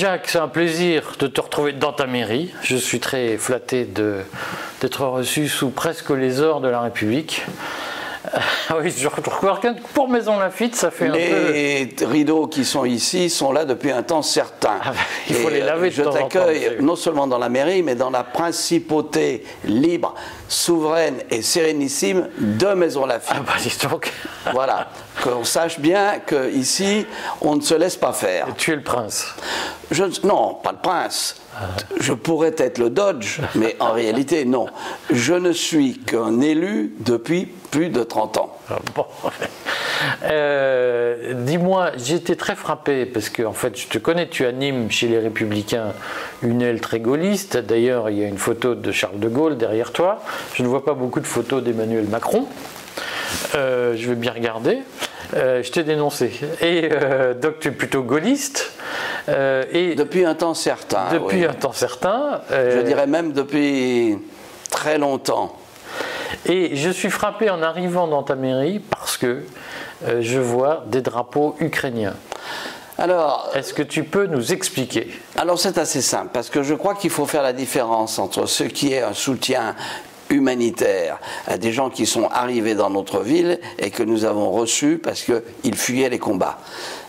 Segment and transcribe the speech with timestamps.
[0.00, 2.54] Jacques, c'est un plaisir de te retrouver dans ta mairie.
[2.62, 7.44] Je suis très flatté d'être reçu sous presque les ors de la République.
[8.68, 11.52] Ah oui, je regarde pour Maison Lafitte, ça fait les un peu.
[11.52, 14.78] Les rideaux qui sont ici sont là depuis un temps certain.
[14.84, 14.92] Ah,
[15.28, 18.22] il faut les laver de Je t'accueille non seulement dans la mairie, mais dans la
[18.22, 20.14] principauté libre,
[20.48, 23.36] souveraine et sérénissime de Maison Lafitte.
[23.36, 24.12] Ah bah dis donc.
[24.52, 24.88] voilà,
[25.22, 27.06] qu'on sache bien qu'ici,
[27.40, 28.48] on ne se laisse pas faire.
[28.56, 29.34] tu es le prince.
[29.90, 31.36] Je, non, pas le prince.
[32.00, 34.66] Je pourrais être le Dodge, mais en réalité, non.
[35.10, 38.56] Je ne suis qu'un élu depuis plus de 30 ans.
[38.68, 38.78] Ah.
[40.24, 45.08] Euh, Dis-moi, j'étais très frappé parce que, en fait, je te connais, tu animes chez
[45.08, 45.92] les Républicains
[46.42, 47.56] une aile très gaulliste.
[47.56, 50.22] D'ailleurs, il y a une photo de Charles de Gaulle derrière toi.
[50.54, 52.46] Je ne vois pas beaucoup de photos d'Emmanuel Macron.
[53.54, 54.78] Euh, je vais bien regarder.
[55.34, 56.32] Euh, je t'ai dénoncé.
[56.60, 58.72] Et euh, donc tu es plutôt gaulliste.
[59.28, 61.12] Euh, et depuis un temps certain.
[61.12, 62.42] Depuis un temps certain.
[62.50, 64.18] je dirais même depuis
[64.70, 65.56] très longtemps.
[66.46, 69.42] Et je suis frappé en arrivant dans ta mairie parce que
[70.20, 72.14] je vois des drapeaux ukrainiens.
[72.98, 75.10] Alors, est-ce que tu peux nous expliquer?
[75.36, 78.64] Alors c'est assez simple parce que je crois qu'il faut faire la différence entre ce
[78.64, 79.74] qui est un soutien
[80.30, 84.98] humanitaire à des gens qui sont arrivés dans notre ville et que nous avons reçus
[85.02, 86.58] parce qu'ils fuyaient les combats.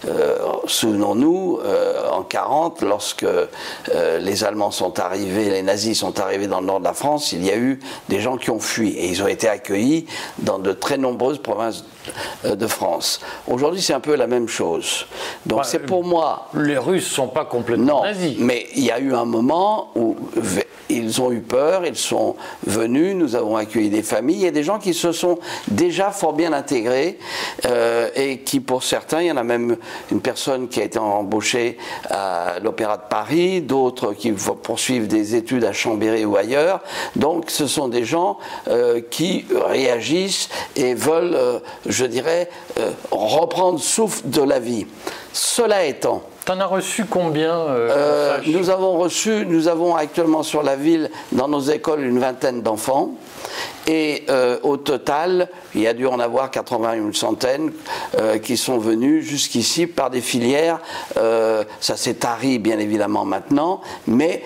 [0.07, 3.47] Euh, souvenons-nous, euh, en 40, lorsque euh,
[4.19, 7.45] les Allemands sont arrivés, les nazis sont arrivés dans le nord de la France, il
[7.45, 10.07] y a eu des gens qui ont fui et ils ont été accueillis
[10.39, 11.85] dans de très nombreuses provinces
[12.43, 13.21] de France.
[13.47, 15.05] Aujourd'hui, c'est un peu la même chose.
[15.45, 16.49] Donc, c'est pour moi.
[16.55, 18.37] Les Russes sont pas complètement nazis.
[18.39, 20.15] Mais il y a eu un moment où
[20.91, 24.51] ils ont eu peur, ils sont venus, nous avons accueilli des familles, il y a
[24.51, 25.39] des gens qui se sont
[25.69, 27.17] déjà fort bien intégrés
[27.65, 29.77] euh, et qui, pour certains, il y en a même
[30.11, 31.77] une personne qui a été embauchée
[32.09, 36.81] à l'Opéra de Paris, d'autres qui poursuivent des études à Chambéry ou ailleurs.
[37.15, 42.49] Donc, ce sont des gens euh, qui réagissent et veulent, euh, je dirais,
[43.11, 44.85] reprendre souffle de la vie.
[45.33, 50.63] Cela étant, T'en as reçu combien euh, euh, Nous avons reçu, nous avons actuellement sur
[50.63, 53.11] la ville, dans nos écoles, une vingtaine d'enfants.
[53.87, 57.71] Et euh, au total, il y a dû en avoir 80 une centaine
[58.17, 60.79] euh, qui sont venus jusqu'ici par des filières.
[61.17, 64.43] Euh, ça s'est tari bien évidemment maintenant, mais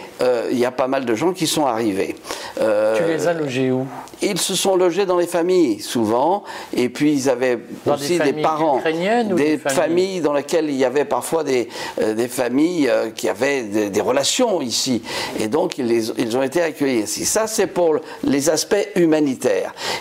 [0.51, 2.16] il y a pas mal de gens qui sont arrivés.
[2.57, 2.63] tu
[3.07, 3.85] les as logés où?
[4.22, 6.44] Ils se sont logés dans les familles souvent,
[6.75, 8.81] et puis ils avaient aussi des, parents,
[9.35, 11.68] des, familles, dans lesquelles il y avait parfois des,
[12.00, 15.03] des familles qui avaient des, relations ici,
[15.40, 17.25] et donc ils, ils ont été accueillis ici.
[17.25, 18.88] Ça, c'est pour les aspects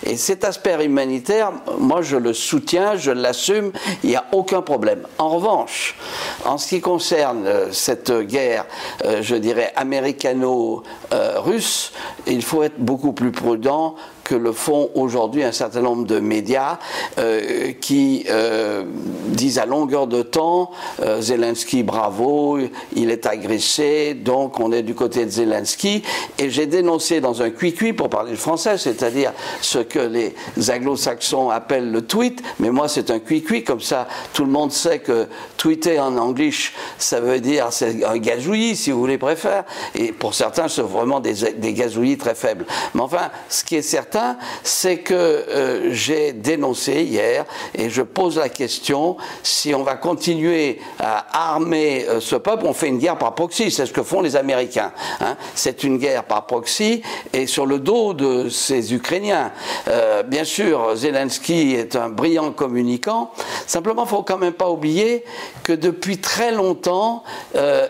[0.05, 5.07] Et cet aspect humanitaire, moi je le soutiens, je l'assume, il n'y a aucun problème.
[5.19, 5.97] En revanche,
[6.45, 8.67] en ce qui concerne euh, cette guerre,
[9.05, 11.93] euh, je dirais, américano-russe,
[12.27, 16.79] il faut être beaucoup plus prudent que le font aujourd'hui un certain nombre de médias
[17.19, 18.85] euh, qui euh,
[19.29, 20.71] disent à longueur de temps
[21.01, 22.59] euh, Zelensky bravo,
[22.97, 26.03] il est agressé, donc on est du côté de Zelensky.
[26.39, 30.35] Et j'ai dénoncé dans un cuicui pour parler le français, c'est-à-dire ce que les
[30.71, 35.01] anglo-saxons appellent le tweet, mais moi c'est un cuicui, comme ça tout le monde sait
[35.01, 36.51] que tweeter en anglais
[36.99, 39.65] ça veut dire c'est un gazouillis si vous voulez préfère,
[39.95, 42.65] et pour certains c'est vraiment des, des gazouillis très faibles.
[42.95, 44.14] Mais enfin, ce qui est certain
[44.63, 47.45] c'est que euh, j'ai dénoncé hier
[47.75, 52.73] et je pose la question si on va continuer à armer euh, ce peuple, on
[52.73, 54.93] fait une guerre par proxy, c'est ce que font les Américains.
[55.21, 55.37] Hein.
[55.55, 59.53] C'est une guerre par proxy et sur le dos de ces Ukrainiens.
[59.89, 63.33] Euh, bien sûr, Zelensky est un brillant communicant.
[63.67, 65.25] Simplement, il faut quand même pas oublier
[65.63, 67.23] que depuis très longtemps,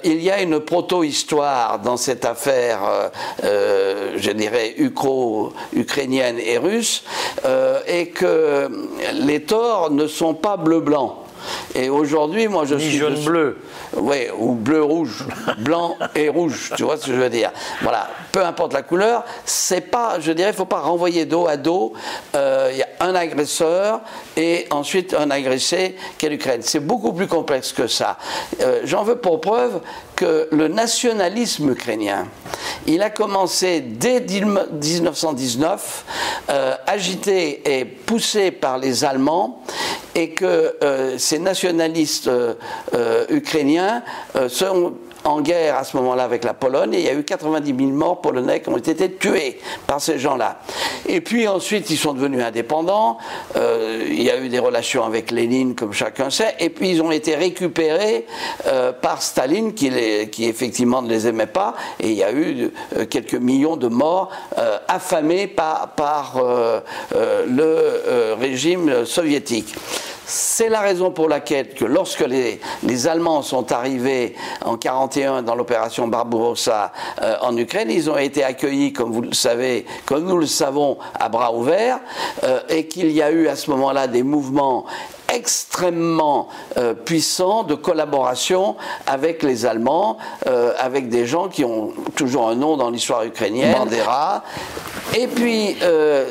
[0.04, 3.10] il y a une proto-histoire dans cette affaire,
[3.42, 7.04] je dirais, ukro-ukrainienne et russe,
[7.44, 8.68] euh, et que
[9.14, 11.23] les torts ne sont pas bleu-blanc.
[11.74, 12.98] Et aujourd'hui, moi, je Ni suis.
[12.98, 13.58] jaune-bleu.
[13.96, 15.24] Oui, ou bleu-rouge,
[15.58, 17.52] blanc et rouge, tu vois ce que je veux dire.
[17.82, 21.46] Voilà, peu importe la couleur, c'est pas, je dirais, il ne faut pas renvoyer dos
[21.46, 21.92] à dos.
[22.34, 24.00] Euh, il y a un agresseur
[24.36, 26.62] et ensuite un agressé qui est l'Ukraine.
[26.62, 28.18] C'est beaucoup plus complexe que ça.
[28.60, 29.80] Euh, j'en veux pour preuve
[30.16, 32.26] que le nationalisme ukrainien,
[32.86, 36.04] il a commencé dès 1919,
[36.50, 39.62] euh, agité et poussé par les Allemands,
[40.14, 40.74] et que
[41.18, 42.30] ces nationalistes
[43.30, 44.02] ukrainiens
[44.48, 47.74] sont en guerre à ce moment-là avec la Pologne et il y a eu 90
[47.76, 50.58] 000 morts polonais qui ont été tués par ces gens-là.
[51.06, 53.18] Et puis ensuite, ils sont devenus indépendants.
[53.56, 56.54] Euh, il y a eu des relations avec Lénine, comme chacun sait.
[56.60, 58.26] Et puis ils ont été récupérés
[58.66, 59.88] euh, par Staline, qui,
[60.40, 61.74] effectivement ne les aimait pas.
[62.00, 64.30] Et il y a eu euh, quelques millions de morts
[64.88, 65.94] affamés par
[67.14, 69.74] le régime soviétique.
[70.26, 72.60] C'est la raison pour laquelle que lorsque les,
[73.06, 78.92] Allemands sont arrivés en 1941 dans l'opération Barbarossa euh, en Ukraine, ils ont été accueillis,
[78.92, 82.00] comme vous le savez, comme nous le savons, à bras ouverts,
[82.44, 84.86] euh, et qu'il y a eu à ce moment-là des mouvements
[85.34, 88.76] extrêmement euh, puissants de collaboration
[89.06, 90.18] avec les Allemands,
[90.78, 94.42] avec des gens qui ont toujours un nom dans l'histoire ukrainienne, Bandera,
[95.16, 96.24] et puis, euh,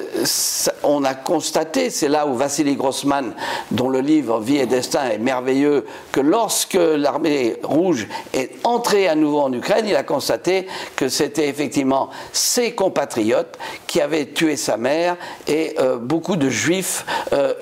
[0.83, 3.33] on a constaté, c'est là où Vassili Grossman,
[3.71, 9.15] dont le livre Vie et Destin est merveilleux, que lorsque l'armée rouge est entrée à
[9.15, 10.67] nouveau en Ukraine, il a constaté
[10.97, 13.57] que c'était effectivement ses compatriotes
[13.87, 15.15] qui avaient tué sa mère
[15.47, 17.53] et euh, beaucoup de juifs euh,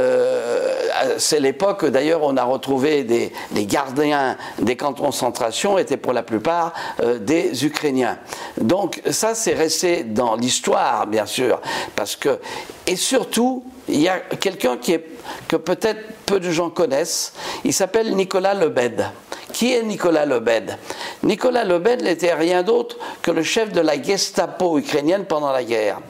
[0.00, 1.18] ukrainiens.
[1.18, 3.32] c'est l'époque, d'ailleurs, on a retrouvé des,
[3.66, 6.72] gardiens des camps de concentration étaient pour la plupart
[7.20, 8.18] des Ukrainiens.
[8.60, 11.60] Donc ça, c'est resté dans l'histoire, bien sûr,
[11.96, 12.38] parce que
[12.86, 15.04] et surtout, il y a quelqu'un qui est
[15.48, 17.32] que peut-être peu de gens connaissent.
[17.64, 19.04] Il s'appelle Nicolas Lebed.
[19.52, 20.76] Qui est Nicolas Lebed?
[21.22, 26.00] Nicolas Lebed n'était rien d'autre que le chef de la Gestapo ukrainienne pendant la guerre.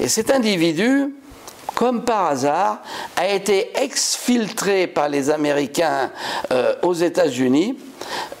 [0.00, 1.14] Et cet individu,
[1.76, 2.80] comme par hasard,
[3.16, 6.10] a été exfiltré par les Américains
[6.50, 7.76] euh, aux États-Unis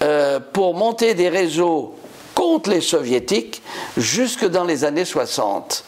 [0.02, 1.94] euh, pour monter des réseaux
[2.36, 3.62] contre les soviétiques
[3.96, 5.84] jusque dans les années 60.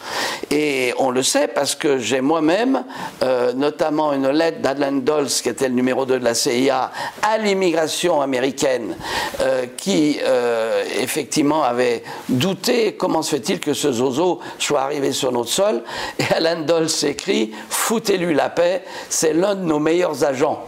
[0.49, 2.83] Et on le sait parce que j'ai moi-même,
[3.21, 6.91] euh, notamment une lettre d'Adlan Dulles, qui était le numéro 2 de la CIA,
[7.21, 8.95] à l'immigration américaine,
[9.41, 15.31] euh, qui euh, effectivement avait douté comment se fait-il que ce zozo soit arrivé sur
[15.31, 15.83] notre sol.
[16.17, 20.65] Et Alan Dulles écrit Foutez-lui la paix, c'est l'un de nos meilleurs agents.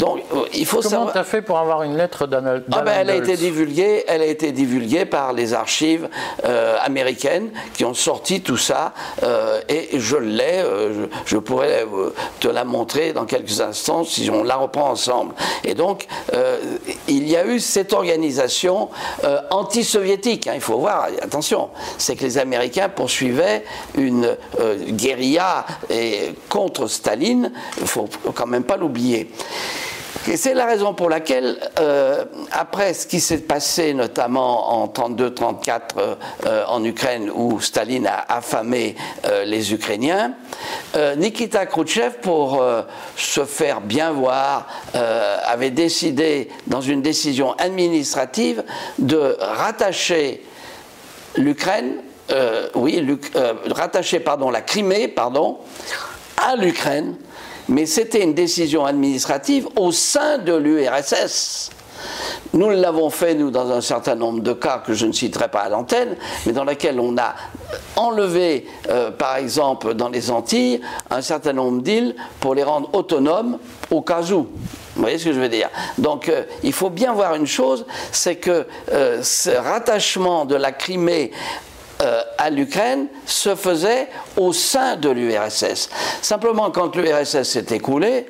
[0.00, 0.22] Donc,
[0.54, 3.16] il faut Comment tu as fait pour avoir une lettre d'Alan ah ben, Elle a
[3.16, 6.08] été divulguée, elle a été divulguée par les archives
[6.44, 11.84] euh, américaines qui ont sorti tout ça euh, et je l'ai, euh, je, pourrais
[12.38, 15.34] te la montrer dans quelques instants si on la reprend ensemble.
[15.64, 16.06] Et donc,
[17.08, 18.88] il y a eu cette organisation
[19.50, 20.46] anti-soviétique.
[20.46, 23.64] Hein, il faut voir, attention, c'est que les Américains poursuivaient
[23.96, 24.36] une
[24.90, 25.66] guérilla
[26.48, 29.30] contre Staline, il ne faut quand même pas l'oublier.
[30.28, 35.80] Et c'est la raison pour laquelle, euh, après ce qui s'est passé notamment en 32-34
[35.96, 40.34] euh, en Ukraine, où Staline a affamé euh, les Ukrainiens,
[41.16, 42.62] Nikita Khrouchtchev, pour
[43.16, 48.64] se faire bien voir, avait décidé, dans une décision administrative,
[48.98, 50.44] de rattacher
[51.36, 52.02] l'Ukraine,
[52.74, 53.06] oui,
[53.70, 55.58] rattacher pardon, la Crimée pardon,
[56.36, 57.16] à l'Ukraine
[57.70, 61.70] mais c'était une décision administrative au sein de l'URSS.
[62.52, 65.60] Nous l'avons fait, nous, dans un certain nombre de cas que je ne citerai pas
[65.60, 67.34] à l'antenne, mais dans lesquels on a
[67.94, 70.80] enlevé, euh, par exemple, dans les Antilles,
[71.10, 73.58] un certain nombre d'îles pour les rendre autonomes
[73.90, 74.48] au cas où.
[74.96, 75.68] Vous voyez ce que je veux dire?
[75.98, 80.72] Donc, euh, il faut bien voir une chose, c'est que euh, ce rattachement de la
[80.72, 81.30] Crimée
[82.02, 85.90] euh, à l'Ukraine se faisait au sein de l'URSS.
[86.22, 88.26] Simplement, quand l'URSS s'est écoulée,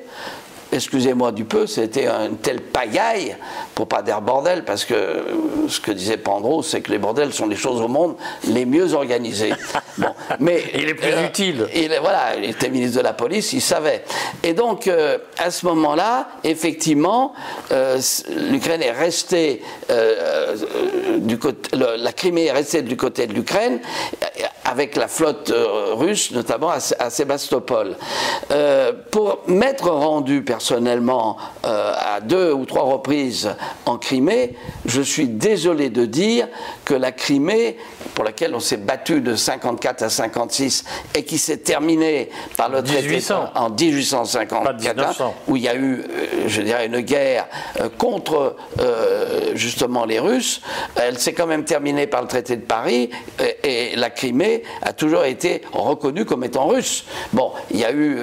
[0.72, 3.36] excusez-moi du peu, c'était un tel pagaille,
[3.74, 5.24] pour pas dire bordel, parce que
[5.68, 8.94] ce que disait Pandro, c'est que les bordels sont les choses au monde les mieux
[8.94, 9.52] organisées.
[9.98, 11.68] Bon, mais il est plus euh, utile.
[11.74, 14.02] Il, voilà, il était ministre de la police, il savait.
[14.42, 17.34] Et donc, euh, à ce moment-là, effectivement,
[17.70, 18.00] euh,
[18.50, 19.62] l'Ukraine est restée
[21.18, 23.80] du côté, la Crimée est restée du côté de l'Ukraine
[24.70, 25.52] avec la flotte
[25.92, 27.96] russe, notamment à, Sébastopol.
[29.10, 33.50] pour m'être rendu personnellement à deux ou trois reprises
[33.86, 34.54] en Crimée,
[34.86, 36.48] je suis désolé de dire
[36.84, 37.76] que la Crimée,
[38.14, 40.84] pour laquelle on s'est battu de 54 à 56
[41.14, 43.20] et qui s'est terminée par le traité
[43.54, 47.46] en 1854, où il y a eu, euh, je dirais, une guerre
[47.80, 50.60] euh, contre euh, justement les Russes,
[50.96, 53.10] elle s'est quand même terminée par le traité de Paris
[53.64, 57.04] et, la Crimée a toujours été reconnue comme étant russe.
[57.32, 58.18] Bon, il y a eu,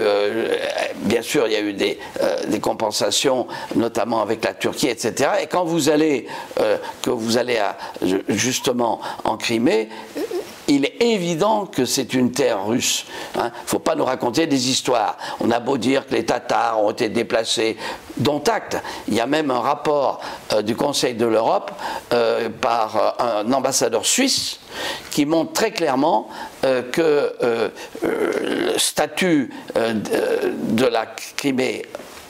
[1.03, 2.00] bien sûr, il y a eu des,
[2.48, 5.29] des compensations, notamment avec la Turquie, etc.
[5.41, 6.27] Et quand vous allez,
[7.58, 7.77] à,
[8.29, 9.89] justement en Crimée,
[10.67, 13.05] il est évident que c'est une terre russe.
[13.36, 13.51] Il hein.
[13.63, 15.17] ne faut pas nous raconter des histoires.
[15.39, 17.77] On a beau dire que les Tatars ont été déplacés,
[18.17, 18.77] dont acte.
[19.07, 20.19] Il y a même un rapport
[20.53, 21.71] euh, du Conseil de l'Europe
[22.13, 24.59] euh, par euh, un ambassadeur suisse
[25.12, 26.29] qui montre très clairement
[26.62, 27.33] que
[28.03, 31.83] le statut de la Crimée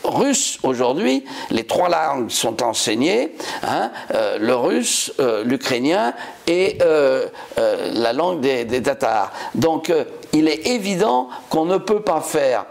[0.08, 6.14] russe aujourd'hui, les trois langues sont enseignées, hein, euh, le russe, euh, l'ukrainien
[6.48, 9.32] et euh, la langue des, des Tatars.
[9.56, 9.92] Donc
[10.34, 12.66] il est évident qu'on ne peut pas faire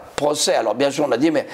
[0.47, 1.45] Alors bien sûr, on a dit, mais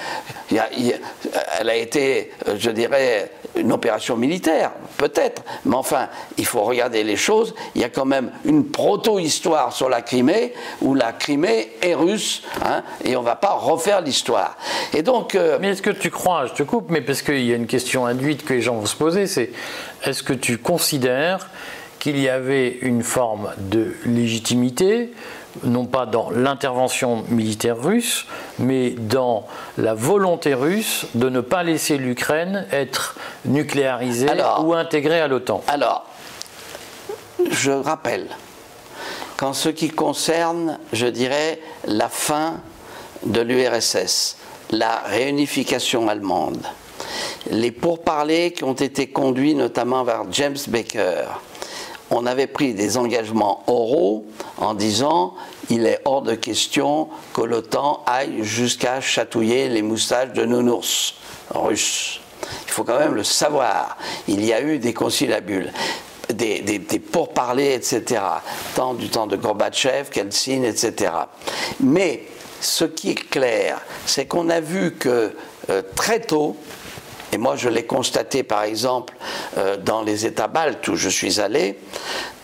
[1.60, 7.18] elle a été, je dirais, une opération militaire, peut-être, mais enfin, il faut regarder les
[7.18, 7.54] choses.
[7.76, 12.44] Il y a quand même une proto-histoire sur la Crimée, où la Crimée est russe,
[12.64, 14.58] hein, et on ne va pas refaire l'histoire.
[14.94, 15.36] Et donc.
[15.36, 17.68] Euh, mais est-ce que tu crois, je te coupe, mais parce qu'il y a une
[17.68, 19.52] question induite que les gens vont se poser, c'est
[20.06, 21.50] est-ce que tu considères
[22.00, 25.12] qu'il y avait une forme de légitimité
[25.64, 28.26] non pas dans l'intervention militaire russe,
[28.60, 29.46] mais dans
[29.78, 34.28] la volonté russe de ne pas laisser l'Ukraine être nucléarisée
[34.64, 35.64] ou intégrée à l'OTAN.
[35.68, 36.06] Alors,
[37.50, 38.28] je rappelle
[39.38, 42.62] qu'en ce qui concerne, je dirais, la fin
[43.26, 44.38] de l'URSS,
[44.72, 46.66] la réunification allemande,
[47.52, 51.26] les pourparlers qui ont été conduits notamment vers James Baker,
[52.10, 54.26] on avait pris des engagements oraux
[54.58, 55.34] en disant
[55.70, 61.16] il est hors de question que l'OTAN aille jusqu'à chatouiller les moustaches de nounours
[61.52, 62.20] russes.
[62.66, 63.98] Il faut quand même le savoir.
[64.28, 65.72] Il y a eu des conciliabules.
[66.30, 66.80] Des,
[67.12, 68.22] pourparlers, etc.,
[68.76, 71.12] tant du temps de Gorbatchev, Kelsin, etc.
[71.80, 72.24] Mais
[72.60, 75.36] ce qui est clair, c'est qu'on a vu que
[75.70, 76.56] euh, très tôt,
[77.34, 79.16] et moi, je l'ai constaté, par exemple,
[79.58, 81.80] euh, dans les États baltes où je suis allé,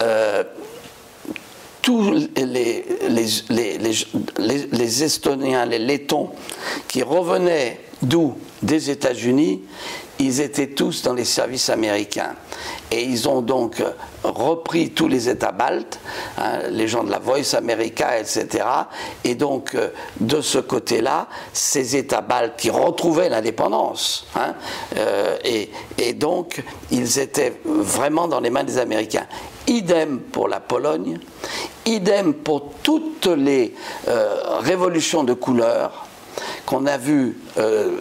[0.01, 0.43] euh,
[1.83, 2.85] tous les,
[4.39, 6.31] les, Estoniens, les Lettons
[6.87, 8.35] qui revenaient d'où?
[8.63, 9.61] Des États-Unis,
[10.19, 12.35] ils étaient tous dans les services américains.
[12.91, 13.81] Et ils ont donc
[14.23, 15.99] repris tous les États baltes,
[16.37, 18.65] hein, les gens de la Voice America, etc.
[19.23, 24.55] Et donc, euh, de ce côté-là, ces États baltes qui retrouvaient l'indépendance, hein,
[24.97, 29.27] euh, et, donc, ils étaient vraiment dans les mains des Américains.
[29.67, 31.19] Idem pour la Pologne,
[31.85, 33.73] idem pour toutes les
[34.07, 36.08] euh, révolutions de couleur
[36.65, 37.99] qu'on a vu, euh,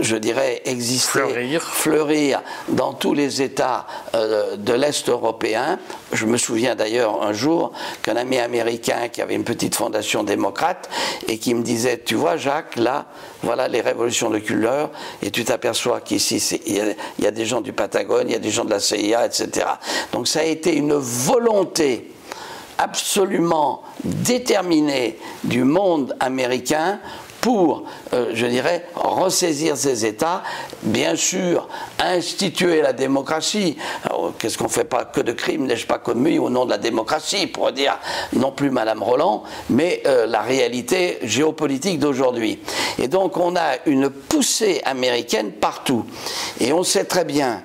[0.00, 1.20] je dirais, exister,
[1.60, 2.42] fleurir.
[2.68, 5.78] dans tous les États euh, de l'Est européen.
[6.12, 7.72] Je me souviens d'ailleurs un jour
[8.02, 10.88] qu'un ami américain qui avait une petite fondation démocrate
[11.26, 13.06] et qui me disait, tu vois Jacques, là,
[13.42, 14.90] voilà les révolutions de couleur,
[15.22, 16.36] et tu t'aperçois qu'ici,
[16.66, 19.26] il y, a des gens du Patagone, il y a des gens de la CIA,
[19.26, 19.66] etc.
[20.12, 22.12] Donc ça a été une volonté
[22.78, 27.00] absolument déterminée du monde américain
[27.40, 30.42] pour, euh, je dirais, ressaisir ces États,
[30.82, 31.68] bien sûr,
[31.98, 33.76] instituer la démocratie.
[34.38, 36.78] Qu'est-ce qu'on ne fait pas que de crimes, n'ai-je pas commis au nom de la
[36.78, 37.98] démocratie, pour dire
[38.32, 42.58] non plus Madame Roland, mais euh, la réalité géopolitique d'aujourd'hui.
[42.98, 46.04] Et donc on a une poussée américaine partout.
[46.60, 47.62] Et on sait très bien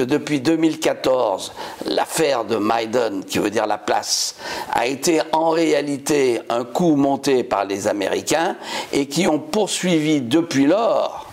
[0.00, 1.52] que depuis 2014,
[1.84, 4.34] l'affaire de Maiden, qui veut dire la place,
[4.72, 8.56] a été en réalité un coup monté par les Américains
[8.94, 11.26] et qui ont poursuivi depuis lors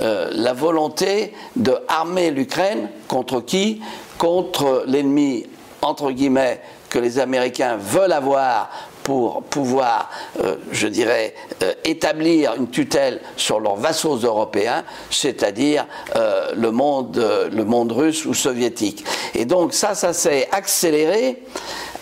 [0.00, 3.80] euh, la volonté de armer l'Ukraine contre qui?
[4.16, 5.44] Contre l'ennemi,
[5.82, 8.70] entre guillemets, que les Américains veulent avoir
[9.04, 10.10] pour pouvoir,
[10.42, 17.22] euh, je dirais, euh, établir une tutelle sur leurs vassaux européens, c'est-à-dire euh, le, monde,
[17.52, 19.04] le monde russe ou soviétique.
[19.34, 21.42] Et donc ça, ça s'est accéléré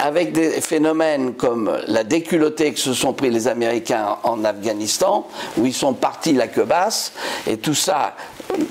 [0.03, 5.65] avec des phénomènes comme la déculottée que se sont pris les Américains en Afghanistan, où
[5.65, 7.13] ils sont partis la queue basse,
[7.47, 8.17] et tout ça,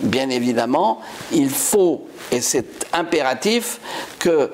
[0.03, 0.99] bien évidemment,
[1.31, 3.79] il faut, et c'est impératif,
[4.19, 4.51] que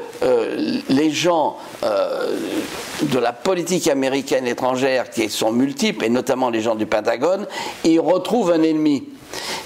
[0.90, 6.86] les gens de la politique américaine étrangère qui sont multiples, et notamment les gens du
[6.86, 7.48] Pentagone,
[7.86, 9.04] ils retrouvent un ennemi.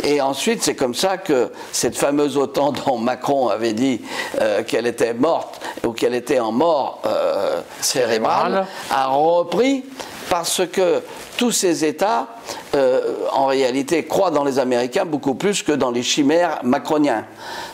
[0.04, 4.02] Et ensuite, c'est comme ça que cette fameuse OTAN dont Macron avait dit
[4.40, 9.84] euh, qu'elle était morte ou qu'elle était en mort euh, cérébrale a repris
[10.30, 11.02] parce que
[11.38, 12.28] tous ces États,
[12.76, 17.26] euh, en réalité, croient dans les Américains beaucoup plus que dans les chimères macroniens,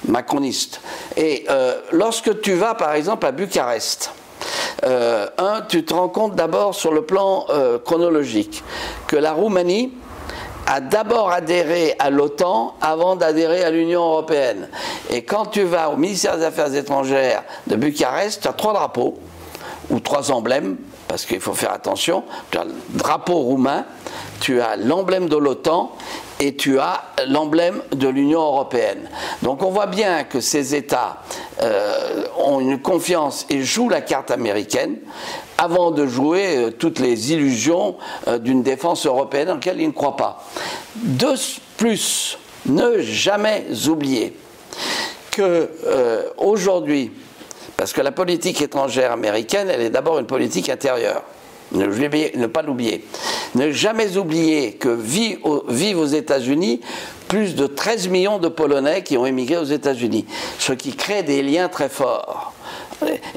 [0.07, 0.81] macronistes.
[1.17, 1.45] Et
[1.91, 4.11] lorsque tu vas, par exemple, à Bucarest,
[4.83, 8.63] euh, un, tu te rends compte d'abord sur le plan euh, chronologique
[9.07, 9.91] que la Roumanie
[10.67, 14.67] a d'abord adhéré à l'OTAN avant d'adhérer à l'Union européenne.
[15.09, 19.17] Et quand tu vas au ministère des Affaires étrangères de Bucarest, tu as trois drapeaux
[19.89, 20.75] ou trois emblèmes,
[21.07, 22.25] parce qu'il faut faire attention.
[22.51, 23.85] Tu as le drapeau roumain,
[24.41, 25.93] tu as l'emblème de l'OTAN
[26.41, 29.09] et tu as l'emblème de l'Union européenne.
[29.43, 31.21] Donc on voit bien que ces États
[31.61, 34.97] euh, ont une confiance et jouent la carte américaine
[35.57, 37.95] avant de jouer euh, toutes les illusions
[38.27, 40.45] euh, d'une défense européenne dans laquelle ils ne croient pas.
[40.95, 41.33] De
[41.77, 44.33] plus, ne jamais oublier
[45.31, 45.69] que
[46.37, 47.11] aujourd'hui,
[47.77, 51.21] parce que la politique étrangère américaine, elle est d'abord une politique intérieure.
[51.73, 53.05] Ne, pas l'oublier.
[53.55, 56.81] Ne jamais oublier que vivent aux États-Unis
[57.27, 60.25] plus de 13 millions de Polonais qui ont émigré aux États-Unis,
[60.59, 62.53] ce qui crée des liens très forts.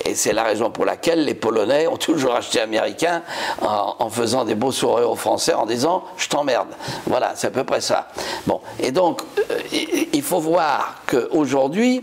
[0.04, 3.22] Et c'est la raison pour laquelle les Polonais ont toujours acheté américain
[3.60, 6.68] en, faisant des beaux sourires aux Français en disant je t'emmerde.
[7.06, 8.08] Voilà, c'est à peu près ça.
[8.46, 9.58] Bon, et donc euh,
[10.12, 12.02] il faut voir qu'aujourd'hui,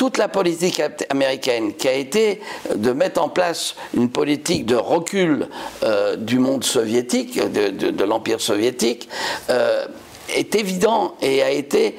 [0.00, 2.40] toute la politique américaine qui a été
[2.74, 5.48] de mettre en place une politique de recul
[5.82, 9.10] euh, du monde soviétique, de, l'empire soviétique,
[9.50, 9.84] euh,
[10.34, 11.96] est évident et a été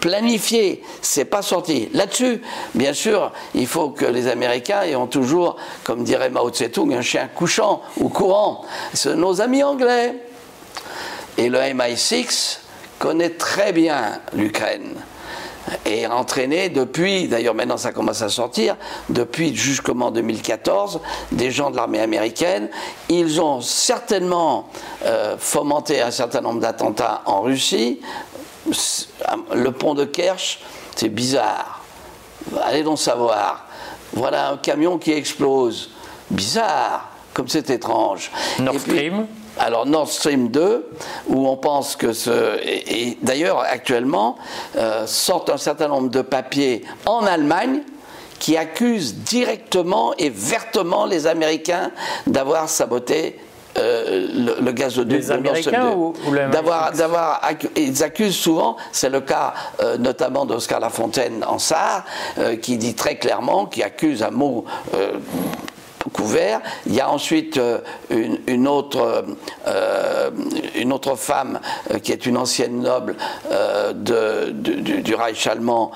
[0.00, 1.88] planifié, c'est pas sorti.
[1.92, 2.40] Là-dessus,
[2.74, 7.28] bien sûr, il faut que les Américains ayant toujours, comme dirait Mao Tse-tung, un chien
[7.34, 8.64] couchant ou courant.
[8.92, 10.14] C'est nos amis anglais.
[11.38, 12.58] Et le MI6
[12.98, 14.94] connaît très bien l'Ukraine
[15.84, 18.76] et entraîné depuis, d'ailleurs maintenant ça commence à sortir,
[19.08, 21.00] depuis jusqu'en 2014,
[21.32, 22.68] des gens de l'armée américaine.
[23.08, 24.68] Ils ont certainement
[25.04, 28.00] euh, fomenté un certain nombre d'attentats en Russie.
[29.54, 30.60] Le pont de Kerch,
[30.94, 31.82] c'est bizarre.
[32.64, 33.66] Allez donc savoir.
[34.12, 35.90] Voilà un camion qui explose.
[36.30, 38.30] Bizarre, comme c'est étrange.
[38.58, 39.26] Nord Stream
[39.58, 40.86] alors Nord Stream 2,
[41.28, 42.58] où on pense que ce...
[42.62, 44.36] Et, d'ailleurs, actuellement,
[44.76, 47.82] euh, sortent un certain nombre de papiers en Allemagne
[48.38, 51.90] qui accusent directement et vertement les Américains
[52.26, 53.38] d'avoir saboté
[53.78, 56.14] euh, le, gazoduc les Américains ou,
[56.52, 57.40] d'avoir, d'avoir,
[57.76, 62.04] ils accusent souvent, c'est le cas euh, notamment d'Oscar Lafontaine en Sarre,
[62.62, 64.64] qui dit très clairement, qui accuse un mot
[66.12, 66.60] couvert.
[66.86, 67.78] Il y a ensuite euh,
[68.46, 69.24] une, autre,
[69.66, 70.30] euh,
[70.74, 71.60] une autre femme
[71.92, 73.16] euh, qui est une ancienne noble
[73.94, 75.92] de, du, Reich allemand,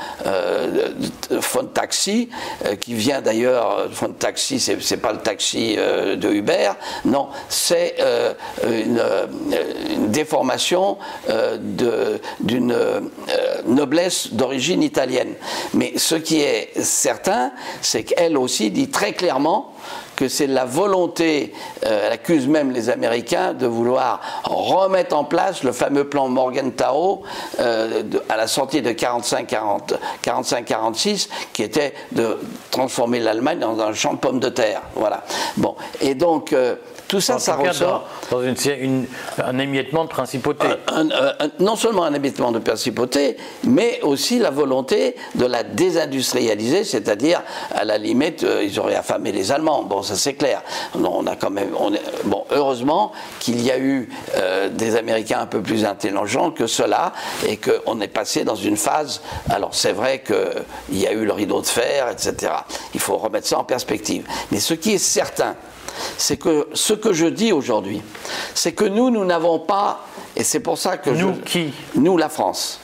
[1.31, 2.31] von Taxi,
[2.81, 6.71] qui vient d'ailleurs, von Taxi, c'est pas le taxi de Uber,
[7.05, 7.97] non, c'est
[8.67, 9.03] une,
[10.09, 10.99] déformation
[12.41, 12.75] d'une
[13.67, 15.35] noblesse d'origine italienne.
[15.75, 19.75] Mais ce qui est certain, c'est qu'elle aussi dit très clairement
[20.21, 21.55] que c'est la volonté,
[21.87, 27.23] euh, elle accuse même les Américains de vouloir remettre en place le fameux plan Morgenthau
[27.59, 32.39] euh, à la sortie de 45-46, qui était de
[32.71, 34.83] transformer l'Allemagne dans un champ de pommes de terre.
[34.95, 35.25] Voilà.
[35.57, 35.75] Bon.
[36.03, 36.75] Et donc, euh,
[37.11, 38.07] tout ça, ça ressort.
[38.31, 39.05] Dans, une,
[39.45, 40.69] un émiettement de principauté.
[41.59, 47.43] non seulement un émiettement de principauté, mais aussi la volonté de la désindustrialiser, c'est-à-dire,
[47.75, 49.83] à la limite, euh, ils auraient affamé les Allemands.
[49.83, 50.63] Bon, ça c'est clair.
[50.95, 51.71] On a quand même.
[51.77, 51.91] On
[52.27, 57.13] bon, heureusement qu'il y a eu euh, des Américains un peu plus intelligents que cela
[57.45, 59.21] et qu'on est passé dans une phase.
[59.49, 62.53] Alors, c'est vrai qu'il y a eu le rideau de fer, etc.
[62.95, 64.29] Il faut remettre ça en perspective.
[64.53, 65.57] Mais ce qui est certain,
[66.19, 68.03] c'est que ce que je dis aujourd'hui,
[68.55, 72.29] c'est que nous, nous n'avons pas, et c'est pour ça que nous qui Nous, la
[72.29, 72.81] France.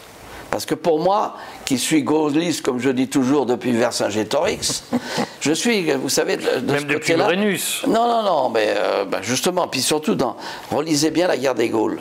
[0.50, 4.84] Parce que pour moi, qui suis gaulliste, comme je dis toujours depuis Vercingétorix,
[5.40, 7.82] je suis, vous savez, de, Même ce depuis Brennus.
[7.86, 10.36] Non, non, non, mais euh, ben, justement, puis surtout, dans,
[10.70, 12.00] relisez bien la guerre des Gaules.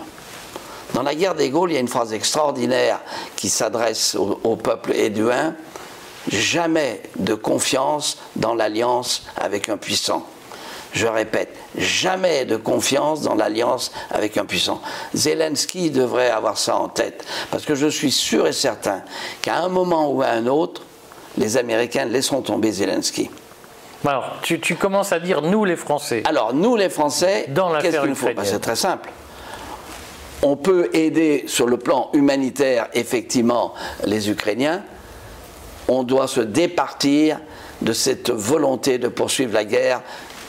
[0.94, 3.02] Dans la guerre des Gaules, il y a une phrase extraordinaire
[3.36, 5.56] qui s'adresse au, au peuple éduin
[6.30, 10.26] jamais de confiance dans l'alliance avec un puissant
[10.96, 14.82] je répète, jamais de confiance dans l'alliance avec un puissant.
[15.14, 19.04] Zelensky devrait avoir ça en tête, parce que je suis sûr et certain
[19.42, 20.82] qu'à un moment ou à un autre,
[21.38, 23.30] les Américains laisseront tomber Zelensky.
[24.06, 26.24] Alors, tu, commences à dire nous les Français.
[26.26, 27.48] Alors, nous les Français,
[27.82, 29.10] qu'est-ce qu'il faut ben, C'est très simple.
[30.44, 33.74] On peut aider sur le plan humanitaire, effectivement,
[34.06, 34.84] les Ukrainiens.
[35.88, 37.40] On doit se départir
[37.82, 40.02] de cette volonté de poursuivre la guerre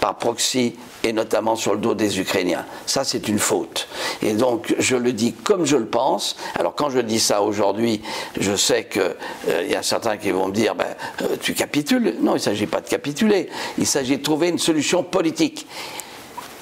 [0.07, 2.65] par proxy et notamment sur le dos des Ukrainiens.
[2.87, 3.89] Ça, c'est une faute.
[4.23, 6.37] Et donc, je le dis comme je le pense.
[6.57, 8.03] Alors, quand je dis ça aujourd'hui,
[8.39, 9.03] je sais qu'il
[9.49, 10.87] euh, y a certains qui vont me dire ben,
[11.23, 13.49] euh, Tu capitules Non, il ne s'agit pas de capituler.
[13.79, 15.67] Il s'agit de trouver une solution politique.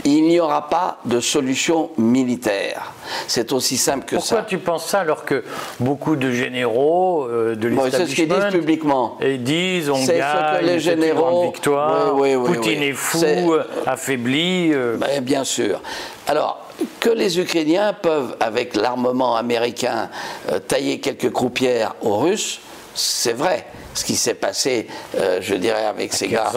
[0.04, 2.92] Il n'y aura pas de solution militaire.
[3.26, 4.36] C'est aussi simple que ça.
[4.36, 5.44] Pourquoi tu penses ça alors que
[5.80, 9.18] beaucoup de généraux euh, de l'establishment c'est ce qu'ils disent publiquement.
[9.20, 13.54] Et disent on gagne, ce que les généraux, victoire, Poutine est fou,
[13.86, 14.70] affaibli.
[14.72, 14.96] Euh.
[14.96, 15.80] Ben, bien sûr.
[16.26, 16.64] Alors,
[17.00, 20.08] que les Ukrainiens peuvent, avec l'armement américain,
[20.50, 22.60] euh, tailler quelques croupières aux Russes,
[22.94, 26.50] c'est vrai ce qui s'est passé, euh, je dirais, avec ces gars,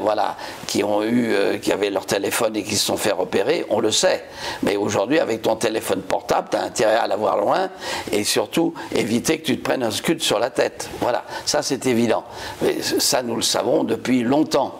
[0.00, 3.66] voilà, qui ont eu, euh, qui avaient leur téléphone et qui se sont fait repérer,
[3.68, 4.24] on le sait.
[4.62, 7.68] Mais aujourd'hui, avec ton téléphone portable, tu as intérêt à l'avoir loin
[8.12, 10.88] et surtout éviter que tu te prennes un scud sur la tête.
[11.00, 12.24] Voilà, ça c'est évident.
[12.62, 14.78] Mais ça, nous le savons depuis longtemps.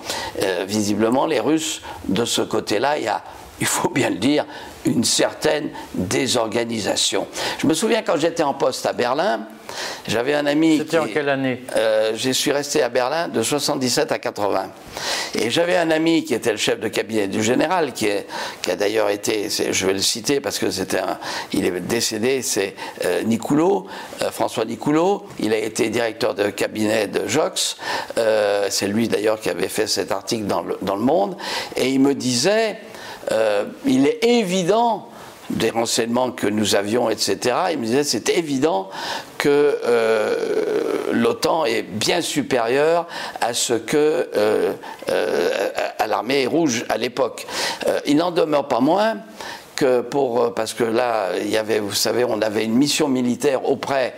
[0.66, 3.22] visiblement, les Russes, de ce côté-là, il y a
[3.60, 4.44] il faut bien le dire,
[4.84, 7.26] une certaine désorganisation.
[7.58, 9.46] Je me souviens quand j'étais en poste à Berlin,
[10.06, 10.78] j'avais un ami.
[10.78, 11.62] C'était en quelle année?
[11.76, 14.70] Euh, Je suis resté à Berlin de 77 à 80.
[15.36, 18.26] Et j'avais un ami qui était le chef de cabinet du général, qui, est,
[18.62, 21.00] qui a d'ailleurs été, je vais le citer parce que c'était
[21.52, 23.86] il est décédé, c'est euh, Nicoulot,
[24.22, 25.26] euh, François Nicoulot.
[25.40, 27.76] Il a été directeur de cabinet de Jox.
[28.18, 31.36] Euh, c'est lui d'ailleurs qui avait fait cet article dans le, dans le Monde.
[31.76, 32.78] Et il me disait
[33.32, 35.08] euh, il est évident
[35.50, 37.56] des renseignements que nous avions, etc.
[37.72, 38.88] Il me disait c'est évident
[39.38, 43.06] que euh, l'OTAN est bien supérieure
[43.40, 44.72] à ce que euh,
[45.98, 47.46] à l'armée rouge à l'époque.
[48.06, 49.18] il n'en demeure pas moins
[49.84, 54.14] euh, parce que là il y avait vous savez on avait une mission militaire auprès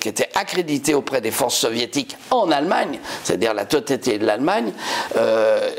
[0.00, 4.72] qui était accréditée auprès des forces soviétiques en Allemagne c'est-à-dire la totalité de l'Allemagne.
[5.16, 5.70] Euh,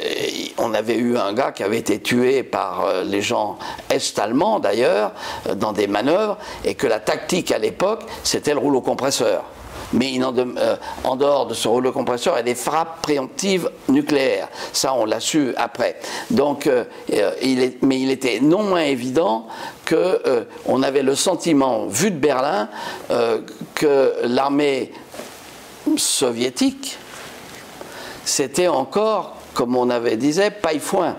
[0.57, 3.57] on avait eu un gars qui avait été tué par euh, les gens
[3.89, 5.13] est-allemands d'ailleurs
[5.55, 9.43] dans des manœuvres et que la tactique à l'époque c'était le rouleau compresseur
[9.93, 14.47] mais euh, en, dehors de ce rouleau compresseur, il y a des frappes préemptives nucléaires.
[14.73, 15.97] Ça, on l'a su après.
[16.29, 17.31] Donc, euh, euh,
[17.81, 19.47] mais il était non moins évident
[19.87, 22.69] qu'on avait le sentiment, vu de Berlin,
[23.75, 24.93] que l'armée
[25.97, 26.97] soviétique,
[28.23, 31.17] c'était encore, comme on avait disait, paille-foin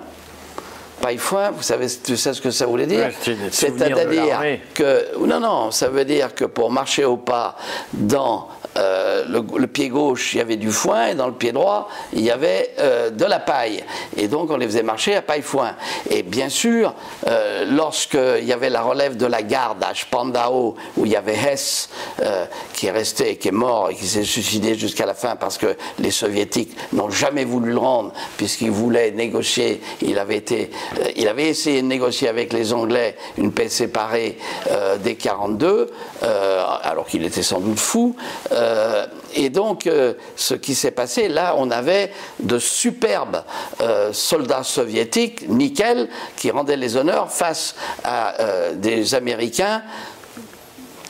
[1.02, 3.10] paille-foin, vous savez, tu sais ce que ça voulait dire
[3.50, 4.40] C'est-à-dire
[4.72, 7.56] que, non, non, ça veut dire que pour marcher au pas
[7.92, 11.88] dans euh, le, pied gauche, il y avait du foin, et dans le pied droit,
[12.12, 13.84] il y avait euh, de la paille.
[14.16, 15.74] Et donc, on les faisait marcher à paille-foin.
[16.10, 16.94] Et bien sûr,
[17.26, 21.34] euh, lorsqu'il y avait la relève de la garde à Spandau, où il y avait
[21.34, 21.90] Hess,
[22.74, 25.76] qui est resté, qui est mort et qui s'est suicidé jusqu'à la fin parce que
[25.98, 30.70] les soviétiques n'ont jamais voulu le rendre, puisqu'ils voulaient négocier, il avait, été,
[31.16, 34.38] il avait essayé de négocier avec les Anglais une paix séparée
[35.02, 35.90] dès 42,
[36.22, 38.14] alors qu'il était sans doute fou.
[38.61, 38.61] Euh,
[39.34, 43.42] et donc, euh, ce qui s'est passé, là, on avait de superbes
[43.80, 48.34] euh, soldats soviétiques, nickel, qui rendaient les honneurs face à
[48.74, 49.82] des Américains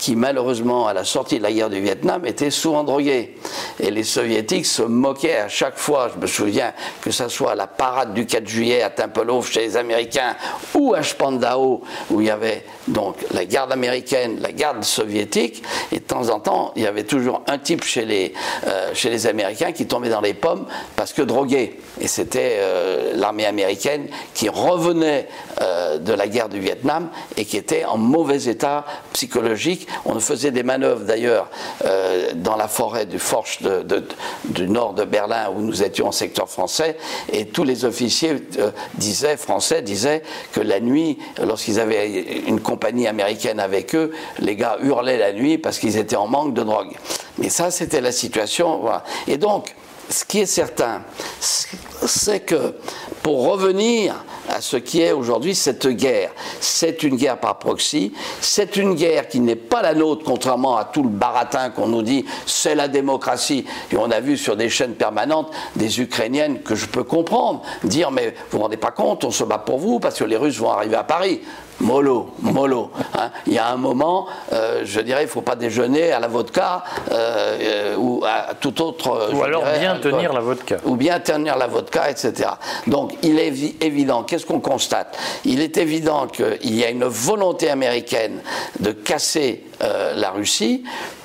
[0.03, 3.37] qui malheureusement à la sortie de la guerre du Vietnam étaient souvent drogués.
[3.79, 7.55] Et les soviétiques se moquaient à chaque fois, je me souviens que ce soit à
[7.55, 10.35] la parade du 4 juillet à Tempelhof chez les Américains
[10.75, 15.63] ou à Spandau où il y avait donc la garde américaine, la garde soviétique,
[15.93, 18.35] et de temps en temps il y avait toujours un type chez les,
[18.67, 21.79] euh, chez les Américains qui tombait dans les pommes parce que drogué.
[22.01, 25.29] Et c'était euh, l'armée américaine qui revenait
[25.61, 30.51] euh, de la guerre du Vietnam et qui était en mauvais état psychologique on faisait
[30.51, 31.49] des manœuvres d'ailleurs
[31.85, 33.61] euh, dans la forêt du Forch
[34.45, 36.97] du nord de Berlin où nous étions en secteur français
[37.33, 43.07] et tous les officiers euh, disaient, français disaient que la nuit, lorsqu'ils avaient une compagnie
[43.07, 46.93] américaine avec eux, les gars hurlaient la nuit parce qu'ils étaient en manque de drogue.
[47.39, 48.83] Mais ça, c'était la situation.
[49.27, 49.75] Et donc,
[50.09, 51.03] ce qui est certain,
[51.41, 52.75] c'est que
[53.23, 58.77] pour revenir à ce qui est aujourd'hui cette guerre, c'est une guerre par proxy, c'est
[58.77, 62.25] une guerre qui n'est pas la nôtre, contrairement à tout le baratin qu'on nous dit,
[62.47, 63.65] c'est la démocratie.
[63.93, 68.11] Et on a vu sur des chaînes permanentes des Ukrainiennes que je peux comprendre, dire
[68.11, 70.59] mais vous vous rendez pas compte, on se bat pour vous parce que les Russes
[70.59, 71.41] vont arriver à Paris
[71.81, 72.91] mollo, mollo.
[73.15, 73.31] Hein.
[73.47, 76.29] Il y a un moment, euh, je dirais, il ne faut pas déjeuner à la
[76.29, 79.31] vodka euh, euh, ou à tout autre.
[79.35, 80.77] Ou alors bien tenir la vodka.
[80.85, 82.51] Ou bien tenir la vodka, etc.
[82.87, 85.19] Donc il est évident, qu'est-ce qu'on constate?
[85.45, 88.41] Il est évident qu'il y a une volonté américaine
[88.81, 89.65] de casser
[90.15, 90.85] la Russie.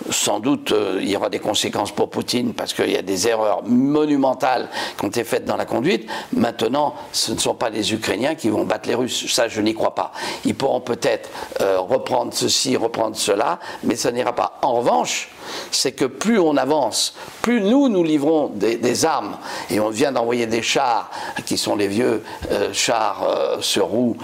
[0.09, 3.61] Sans doute, il y aura des conséquences pour Poutine parce qu'il y a des erreurs
[3.65, 6.09] monumentales qui ont été faites dans la conduite.
[6.33, 9.31] Maintenant, ce ne sont pas les Ukrainiens qui vont battre les Russes.
[9.31, 10.11] Ça, je n'y crois pas.
[10.45, 11.29] Ils pourront peut-être
[11.61, 14.59] euh, reprendre ceci, reprendre cela, mais ça n'ira pas.
[14.61, 15.29] En revanche,
[15.71, 19.37] c'est que plus on avance, plus nous, nous livrons des, armes,
[19.69, 21.09] et on vient d'envoyer des chars,
[21.45, 24.17] qui sont les vieux euh, chars euh, sur roues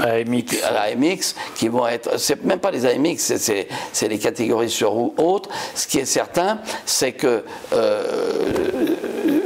[0.00, 0.62] AMX.
[0.64, 3.16] AMX, qui vont être, c'est même pas les AMX,
[3.92, 5.50] c'est les catégories sur roues autres.
[5.74, 7.44] Ce qui est certain, c'est que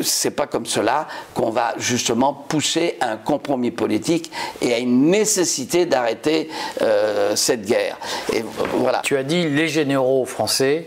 [0.05, 5.87] c'est pas comme cela qu'on va justement pousser un compromis politique et à une nécessité
[5.87, 6.49] d'arrêter
[6.83, 7.97] euh, cette guerre.
[8.33, 9.01] Et voilà.
[9.03, 10.87] Tu as dit les généraux français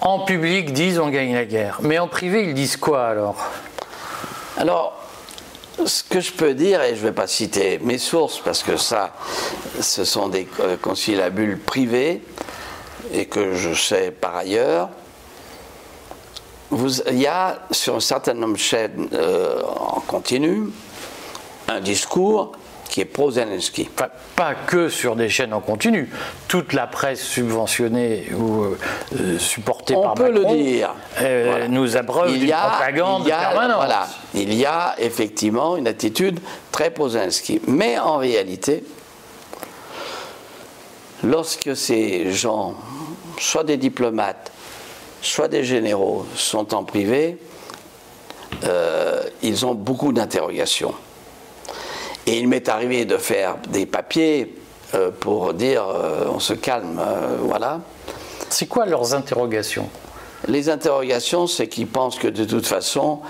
[0.00, 3.36] en public disent on gagne la guerre, mais en privé ils disent quoi alors?
[4.56, 4.94] Alors.
[5.84, 8.78] Ce que je peux dire, et je ne vais pas citer mes sources parce que
[8.78, 9.12] ça,
[9.78, 12.22] ce sont des euh, conciliabules privés
[13.12, 14.88] et que je sais par ailleurs,
[16.72, 20.64] il y a sur un certain nombre de chaînes euh, en continu
[21.68, 22.52] un discours
[22.88, 23.90] qui est pro-Zelensky.
[24.36, 26.10] Pas, que sur des chaînes en continu.
[26.48, 30.94] Toute la presse subventionnée ou euh, supportée On par peut le dire.
[31.20, 33.76] Euh, nous abreuve d'une propagande il y a, permanente.
[33.76, 37.60] Voilà, il y a effectivement une attitude très pro-Zelensky.
[37.66, 38.84] Mais en réalité,
[41.24, 42.74] lorsque ces gens,
[43.38, 44.52] soit des diplomates,
[45.26, 47.38] soit des généraux, sont en privé,
[48.64, 50.94] euh, ils ont beaucoup d'interrogations.
[52.26, 54.56] Et il m'est arrivé de faire des papiers
[54.94, 57.00] euh, pour dire euh, on se calme,
[57.42, 57.80] voilà.
[58.48, 59.88] C'est quoi leurs interrogations?
[60.48, 63.20] Les interrogations, c'est qu'ils pensent que de toute façon,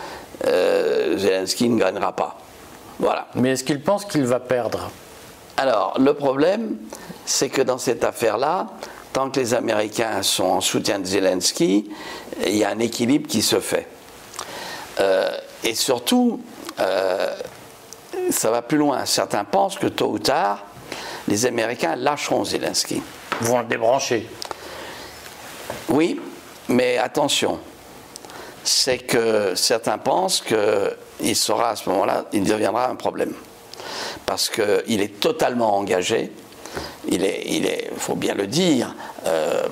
[0.45, 2.39] Zelensky ne gagnera pas.
[2.99, 3.29] Voilà.
[3.35, 4.91] Mais est-ce qu'ils pensent qu'il va perdre?
[5.57, 6.77] Alors, le problème,
[7.25, 8.67] c'est que dans cette affaire-là,
[9.16, 11.90] tant que les Américains sont en soutien de Zelensky,
[12.44, 13.88] il y a un équilibre qui se fait.
[15.00, 15.31] Euh,
[15.64, 16.42] et surtout,
[16.81, 17.35] euh,
[18.29, 19.07] ça va plus loin.
[19.07, 20.66] Certains pensent que tôt ou tard,
[21.29, 23.02] les Américains lâcheront Zelensky.
[23.40, 24.29] Ils vont le débrancher.
[25.88, 26.20] Oui,
[26.68, 27.59] mais attention,
[28.64, 33.33] c'est que certains pensent qu'il sera à ce moment-là, il deviendra un problème.
[34.26, 36.33] Parce qu'il est totalement engagé
[37.09, 38.95] il est, il est, faut bien le dire,
[39.27, 39.62] euh,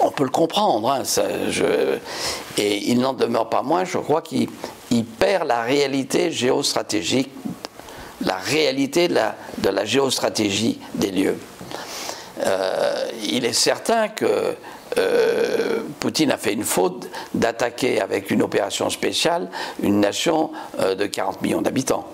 [0.00, 0.90] on peut le comprendre.
[0.90, 1.02] Hein,
[2.56, 4.48] et il n'en demeure pas moins, je crois qu'il
[5.18, 7.30] perd la réalité géostratégique,
[8.20, 11.38] la réalité de la, géostratégie des lieux.
[12.44, 14.56] Euh, il est certain que
[14.98, 19.50] euh, Poutine a fait une faute d'attaquer avec une opération spéciale
[19.82, 22.06] une nation de 40 millions d'habitants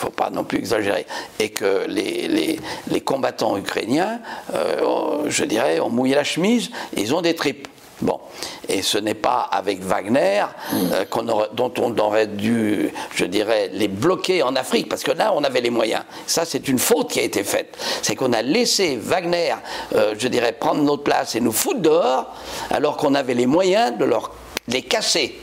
[0.00, 1.06] faut pas non plus exagérer,
[1.38, 2.58] et que les,
[2.88, 4.20] les, combattants ukrainiens,
[4.54, 7.68] euh, je dirais, ont mouillé la chemise, ils ont des tripes.
[8.02, 8.18] Bon,
[8.66, 11.04] et ce n'est pas avec Wagner euh,
[11.52, 15.60] dont on aurait dû, je dirais, les bloquer en Afrique, parce que là, on avait
[15.60, 16.02] les moyens.
[16.26, 17.76] Ça, c'est une faute qui a été faite.
[18.00, 19.54] C'est qu'on a laissé Wagner,
[19.94, 22.34] euh, je dirais, prendre notre place et nous foutre dehors,
[22.70, 24.30] alors qu'on avait les moyens de leur,
[24.66, 25.38] les casser.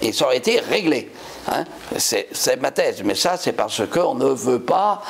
[0.00, 1.10] Et ça aurait été réglé.
[1.48, 1.64] Hein.
[1.96, 5.02] c'est ma thèse, mais ça c'est parce qu'on ne veut pas.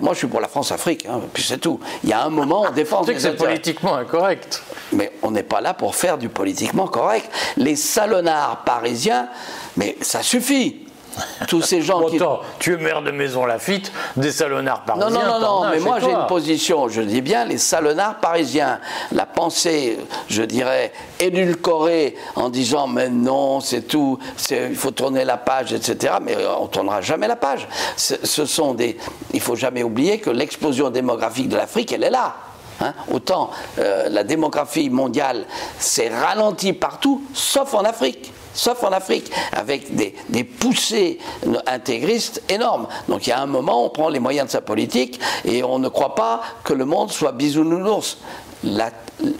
[0.00, 1.80] moi je suis pour la France-Afrique, hein, puis c'est tout.
[2.02, 3.02] Il y a un moment on défend.
[3.02, 4.62] que c'est politiquement incorrect.
[4.92, 7.30] Mais on n'est pas là pour faire du politiquement correct.
[7.56, 9.28] Les salonnards parisiens,
[9.76, 10.83] mais ça suffit.
[11.48, 12.18] Tous ces gens qui.
[12.58, 15.10] tu es maire de Maison Lafitte, des salonnards parisiens.
[15.10, 18.80] Non, non, non, non mais moi j'ai une position, je dis bien, les salonnards parisiens.
[19.12, 19.98] La pensée,
[20.28, 24.18] je dirais, édulcorée en disant, mais non, c'est tout,
[24.50, 26.14] il faut tourner la page, etc.
[26.22, 27.68] Mais on ne tournera jamais la page.
[27.96, 28.96] Ce sont des.
[29.32, 32.34] Il ne faut jamais oublier que l'explosion démographique de l'Afrique, elle est là.
[32.80, 32.92] Hein.
[33.12, 35.46] Autant euh, la démographie mondiale
[35.78, 41.18] s'est ralentie partout, sauf en Afrique sauf en Afrique, avec des, poussées
[41.66, 42.86] intégristes énormes.
[43.08, 45.78] Donc il y a un moment, on prend les moyens de sa politique et on
[45.78, 48.18] ne croit pas que le monde soit bisounours.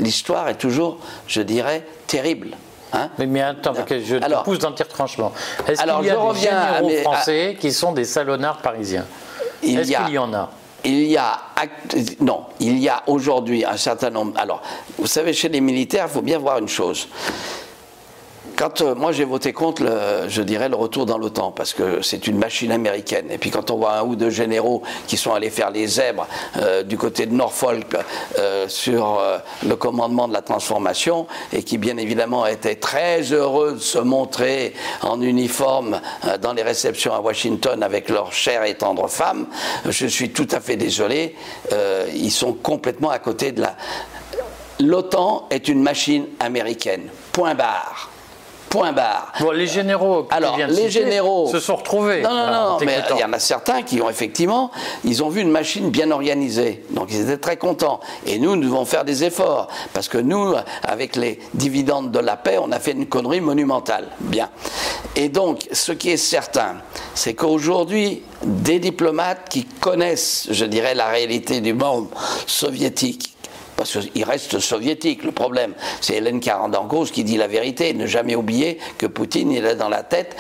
[0.01, 2.57] L'histoire est toujours, je dirais, terrible.
[2.93, 5.33] Hein mais, attends, je te pousse dans le tir franchement.
[5.67, 9.07] Est-ce qu'il y a des généraux français qui sont des salonnards parisiens?
[9.63, 10.51] Est-ce qu'il y en a?
[10.85, 11.41] il y a
[12.21, 14.39] non, il y a aujourd'hui un certain nombre.
[14.39, 14.63] Alors,
[14.99, 17.09] vous savez, chez les militaires, il faut bien voir une chose.
[18.57, 22.03] Quand euh, moi j'ai voté contre, le, je dirais, le retour dans l'OTAN, parce que
[22.03, 23.27] c'est une machine américaine.
[23.31, 26.27] Et puis quand on voit un ou deux généraux qui sont allés faire les zèbres
[26.59, 27.97] euh, du côté de Norfolk
[28.39, 29.21] euh, sur
[29.67, 34.75] le commandement de la transformation, et qui bien évidemment étaient très heureux de se montrer
[35.03, 36.01] en uniforme
[36.41, 39.47] dans les réceptions à Washington avec leurs chères et tendres femmes,
[39.89, 41.35] je suis tout à fait désolé,
[42.15, 43.77] ils sont complètement à côté de la...
[44.81, 47.09] L'OTAN est une machine américaine.
[47.33, 48.14] Point barre.
[48.75, 49.33] Point barre.
[49.39, 52.23] Bon, les généraux, Alors, les généraux se sont retrouvés.
[52.23, 54.73] Non, non, non, mais il y en a certains qui ont effectivement,
[55.05, 58.01] ils ont vu une machine bien organisée, donc ils étaient très contents.
[58.27, 62.37] Et nous, nous devons faire des efforts, parce que nous, avec les dividendes de la
[62.37, 64.09] paix, on a fait une connerie monumentale.
[64.19, 64.51] Bien.
[65.15, 66.79] Et donc, ce qui est certain,
[67.15, 72.09] c'est qu'aujourd'hui, des diplomates qui connaissent, je dirais, la réalité du monde
[72.49, 73.34] soviétique,
[73.77, 75.25] parce qu'il reste soviétique.
[75.25, 77.93] Le problème, c'est Hélène Karandankos qui dit la vérité.
[77.95, 80.37] Ne jamais oublier que Poutine, il a dans la tête,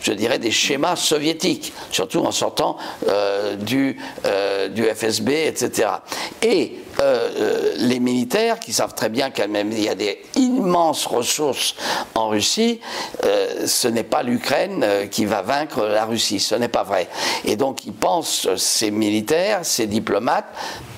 [0.00, 2.76] je dirais, des schémas soviétiques, surtout en sortant
[3.08, 5.88] euh, du, euh, du FSB, etc.
[6.42, 11.74] Et euh, les militaires qui savent très bien qu'il y a des immenses ressources
[12.14, 12.80] en Russie,
[13.22, 17.08] ce n'est pas l'Ukraine qui va vaincre la Russie, ce n'est pas vrai.
[17.44, 20.46] Et donc ils pensent, ces militaires, ces diplomates,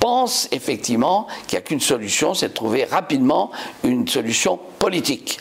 [0.01, 3.51] pensent effectivement qu'il n'y a qu'une solution, c'est de trouver rapidement
[3.85, 5.39] une solution politique.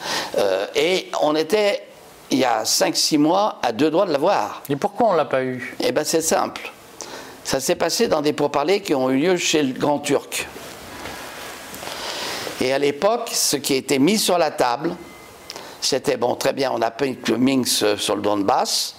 [0.75, 1.87] et on était
[2.31, 4.61] il y a 5-6 mois à deux doigts de l'avoir.
[4.69, 5.75] Et pourquoi on ne l'a pas eu?
[5.79, 6.71] Eh bien c'est simple.
[7.47, 10.45] Ça s'est passé dans des pourparlers qui ont eu lieu chez le Grand Turc.
[12.59, 14.93] Et à l'époque, ce qui été mis sur la table,
[15.79, 18.97] c'était bon, très bien, on a pris le Minsk sur le Donbass,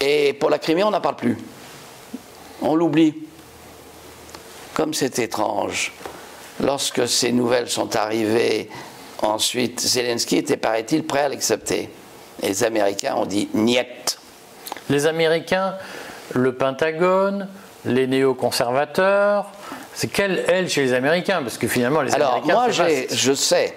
[0.00, 1.36] et pour la Crimée, on n'en parle plus.
[2.62, 3.12] On l'oublie.
[4.72, 5.92] Comme c'est étrange.
[6.58, 8.70] Lorsque ces nouvelles sont arrivées,
[9.20, 11.90] ensuite, Zelensky était, paraît-il, prêt à l'accepter.
[12.42, 14.16] Et les Américains ont dit niet.
[14.88, 15.74] Les Américains,
[16.34, 17.48] le Pentagone,
[17.84, 19.50] les néoconservateurs,
[19.94, 22.54] c'est quelle aile chez les Américains Parce que finalement, les Alors, Américains.
[22.54, 23.76] Alors, moi, je sais,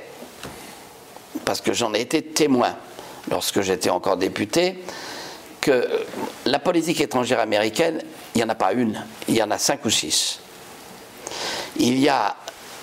[1.43, 2.75] parce que j'en ai été témoin
[3.29, 4.83] lorsque j'étais encore député,
[5.61, 5.87] que
[6.45, 8.01] la politique étrangère américaine,
[8.33, 10.39] il n'y en a pas une, il y en a cinq ou six.
[11.77, 12.35] Il y a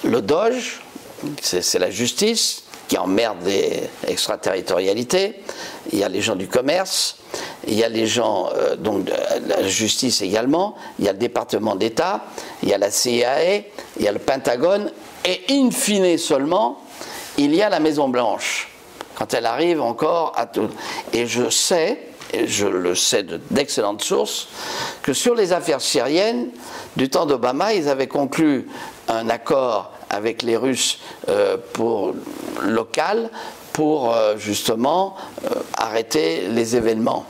[0.05, 0.83] le Doge,
[1.41, 5.43] c'est la justice, qui emmerde les extraterritorialités,
[5.93, 7.19] il y a les gens du commerce,
[7.67, 9.09] il y a les gens euh, donc
[9.47, 12.25] la justice également, il y a le département d'État,
[12.63, 13.45] il y a la CIA,
[13.97, 14.91] il y a le Pentagone,
[15.25, 16.81] et in fine seulement,
[17.39, 18.69] il y a la Maison Blanche,
[19.15, 20.69] quand elle arrive encore à tout.
[21.13, 24.49] Et je sais, et je le sais d'excellentes sources,
[25.03, 26.49] que sur les affaires syriennes,
[26.97, 28.69] du temps d'Obama, ils avaient conclu
[29.09, 30.99] un accord avec les Russes
[31.29, 32.15] euh, pour
[32.63, 33.31] local
[33.73, 37.25] pour euh, justement euh, arrêter les événements.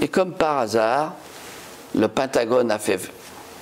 [0.00, 1.14] Et comme par hasard,
[1.94, 3.00] le Pentagone a fait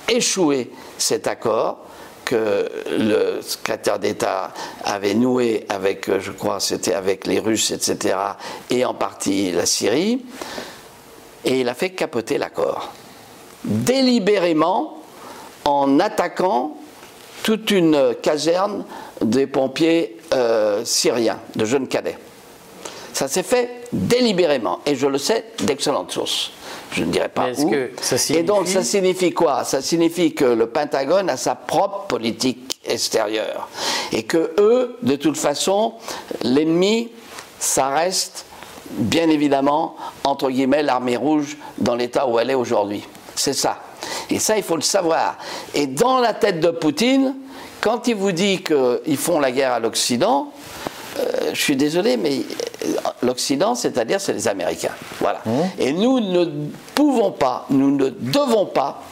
[0.07, 1.79] échouer cet accord
[2.25, 4.51] que le secrétaire d'État
[4.83, 8.17] avait noué avec, je crois, c'était avec les Russes, etc.,
[8.69, 10.25] et en partie la Syrie,
[11.45, 12.91] et il a fait capoter l'accord.
[13.63, 15.01] Délibérément,
[15.63, 16.77] en attaquant
[17.43, 18.83] toute une caserne
[19.21, 22.17] des pompiers euh, syriens, de jeunes cadets.
[23.13, 26.51] Ça s'est fait délibérément, et je le sais d'excellentes sources.
[26.91, 27.73] Je ne dirais pas où.
[28.29, 29.63] Et donc ça signifie quoi?
[29.63, 33.67] Ça signifie que le Pentagone a sa propre politique extérieure,
[34.11, 35.93] et que eux, de toute façon,
[36.43, 37.09] l'ennemi,
[37.59, 38.45] ça reste
[38.91, 43.03] bien évidemment entre guillemets l'armée rouge dans l'état où elle est aujourd'hui.
[43.35, 43.79] C'est ça.
[44.29, 45.37] Et ça, il faut le savoir.
[45.73, 47.35] Et dans la tête de Poutine,
[47.81, 50.51] quand il vous dit qu'ils font la guerre à l'Occident,
[51.53, 52.41] je suis désolé, mais
[52.85, 52.87] euh,
[53.23, 54.93] l'Occident, c'est-à-dire, c'est les Américains.
[55.19, 55.41] Voilà.
[55.45, 55.51] Mmh.
[55.79, 56.45] Et nous ne
[56.95, 59.03] pouvons pas, nous ne devons pas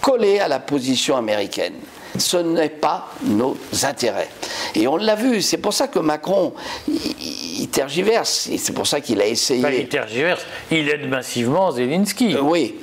[0.00, 1.74] coller à la position américaine.
[2.18, 4.28] Ce n'est pas nos intérêts.
[4.74, 6.54] Et on l'a vu, c'est pour ça que Macron,
[6.88, 9.62] il, tergiverse, c'est pour ça qu'il a essayé.
[9.80, 12.34] il tergiverse, il aide massivement Zelensky.
[12.34, 12.76] Euh, oui,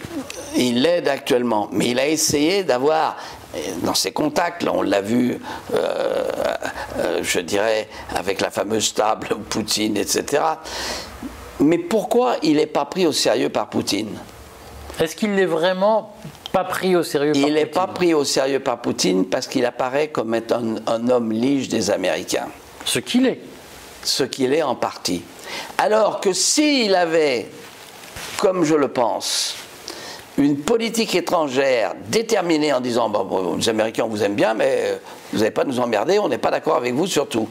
[0.55, 3.17] il l'aide actuellement, mais il a essayé d'avoir
[3.83, 5.39] dans ses contacts, là on l'a vu,
[5.73, 6.23] euh,
[6.97, 10.43] euh, je dirais, avec la fameuse table Poutine, etc.
[11.59, 14.17] Mais pourquoi il n'est pas pris au sérieux par Poutine?
[14.99, 16.13] Est-ce qu'il n'est vraiment
[16.51, 19.65] pas pris au sérieux par Il n'est pas pris au sérieux par Poutine parce qu'il
[19.65, 22.47] apparaît comme étant un homme lige des Américains.
[22.85, 23.39] Ce qu'il est.
[24.03, 25.23] Ce qu'il est en partie.
[25.77, 27.49] Alors que s'il avait,
[28.37, 29.55] comme je le pense,
[30.37, 34.99] une politique étrangère déterminée en disant bon, les Américains vous aiment bien, mais
[35.31, 37.47] vous n'allez pas nous emmerder, on n'est pas d'accord avec vous surtout.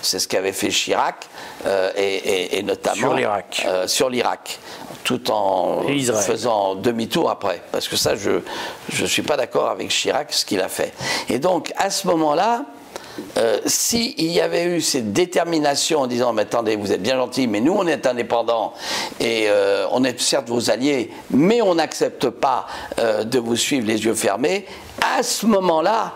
[0.00, 1.26] C'est ce qu'avait fait Chirac
[1.64, 3.64] euh, et, notamment sur l'Irak.
[3.66, 4.58] Euh, sur l'Irak,
[5.02, 8.40] tout en faisant demi-tour après, parce que ça, je
[9.00, 10.92] ne suis pas d'accord avec Chirac ce qu'il a fait.
[11.30, 12.66] Et donc à ce moment-là,
[13.36, 17.46] euh, s'il y avait eu cette détermination en disant mais attendez vous êtes bien gentil
[17.46, 18.72] mais nous on est indépendants
[19.20, 22.66] et euh, on est certes vos alliés mais on n'accepte pas
[22.98, 24.66] euh, de vous suivre les yeux fermés
[25.00, 26.14] à ce moment-là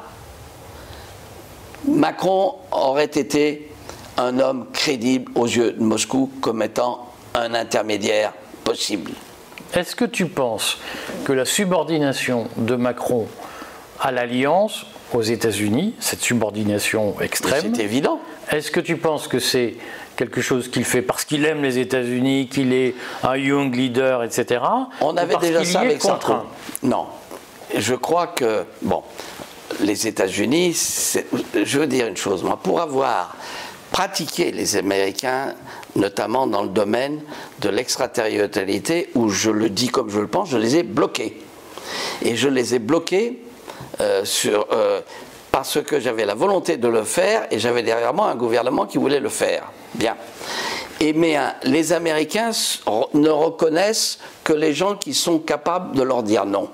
[1.87, 3.71] Macron aurait été
[4.17, 8.33] un homme crédible aux yeux de Moscou comme étant un intermédiaire
[8.65, 9.13] possible.
[9.75, 10.79] Est-ce que tu penses
[11.25, 13.29] que la subordination de Macron
[14.01, 18.21] à l'alliance aux États-Unis, cette subordination extrême, c'est évident.
[18.51, 19.75] Est-ce que tu penses que c'est
[20.17, 24.61] quelque chose qu'il fait parce qu'il aime les États-Unis, qu'il est un young leader, etc.
[25.01, 26.39] On avait déjà ça avec Sarkozy.
[26.83, 27.07] Non.
[27.77, 29.03] Je crois que, bon,
[29.81, 30.77] les États-Unis,
[31.55, 33.37] je veux dire une chose, moi, pour avoir
[33.93, 35.55] pratiqué les Américains,
[35.97, 37.21] notamment dans le domaine
[37.61, 41.39] de l'extraterritorialité, où je le dis comme je le pense, je les ai bloqués.
[42.23, 43.39] Et je les ai bloqués
[44.01, 45.01] euh, euh,
[45.51, 48.99] parce que j'avais la volonté de le faire et j'avais derrière moi un gouvernement qui
[48.99, 49.71] voulait le faire.
[49.95, 50.17] Bien.
[51.01, 52.51] Et mais hein, les Américains
[53.15, 56.69] ne reconnaissent que les gens qui sont capables de leur dire non.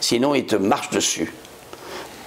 [0.00, 1.32] Sinon, ils te marchent dessus.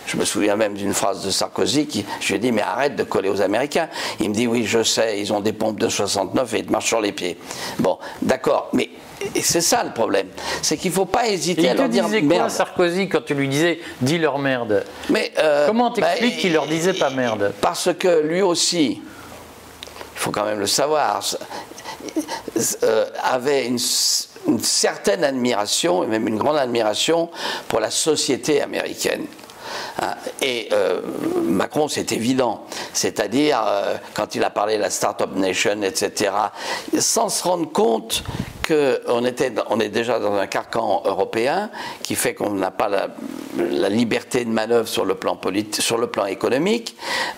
[0.07, 2.95] Je me souviens même d'une phrase de Sarkozy qui, je lui ai dit, mais arrête
[2.95, 3.87] de coller aux Américains.
[4.19, 6.71] Il me dit, oui, je sais, ils ont des pompes de 69 et ils te
[6.71, 7.37] marchent sur les pieds.
[7.79, 8.89] Bon, d'accord, mais
[9.41, 10.27] c'est ça le problème.
[10.61, 13.47] C'est qu'il ne faut pas hésiter à leur dire disait quoi, Sarkozy quand tu lui
[13.47, 17.89] disais dis leur merde mais, euh, Comment t'expliques bah, qu'il leur disait pas merde Parce
[17.97, 21.21] que lui aussi, il faut quand même le savoir,
[22.83, 23.79] euh, avait une,
[24.47, 27.29] une, certaine admiration, et même une grande admiration,
[27.67, 29.25] pour la société américaine.
[30.01, 31.01] Hein, et euh,
[31.43, 32.65] Macron, c'est évident.
[32.93, 36.31] C'est-à-dire, euh, quand il a parlé de la Startup Nation, etc.,
[36.99, 38.23] sans se rendre compte
[38.67, 39.23] qu'on
[39.69, 41.69] on est déjà dans un carcan européen
[42.03, 45.39] qui fait qu'on n'a pas la, liberté de manœuvre sur le plan,
[45.79, 46.95] sur le plan économique,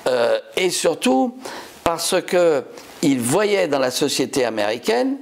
[0.07, 1.37] euh, et surtout
[1.83, 5.17] parce qu'il voyait dans la société américaine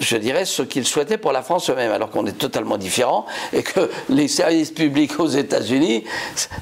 [0.00, 3.62] je dirais, ce qu'ils souhaitaient pour la France eux-mêmes, alors qu'on est totalement différents et
[3.62, 6.04] que les services publics aux États-Unis,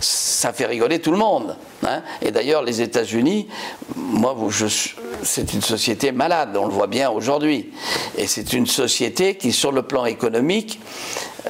[0.00, 1.56] ça fait rigoler tout le monde.
[1.86, 2.02] Hein.
[2.22, 3.46] et d'ailleurs, les États-Unis,
[3.94, 4.34] moi,
[5.22, 7.72] c'est une société malade, on le voit bien aujourd'hui.
[8.16, 10.80] Et c'est une société qui, sur le plan économique,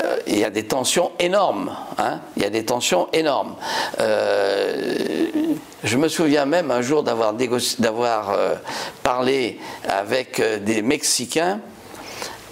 [0.03, 1.75] euh, il y a des tensions énormes.
[1.99, 2.21] Hein.
[2.37, 3.55] il y a des tensions énormes.
[4.01, 4.97] Euh,
[5.85, 7.35] je me souviens même un jour d'avoir,
[8.31, 8.55] euh,
[9.03, 11.61] parlé avec des Mexicains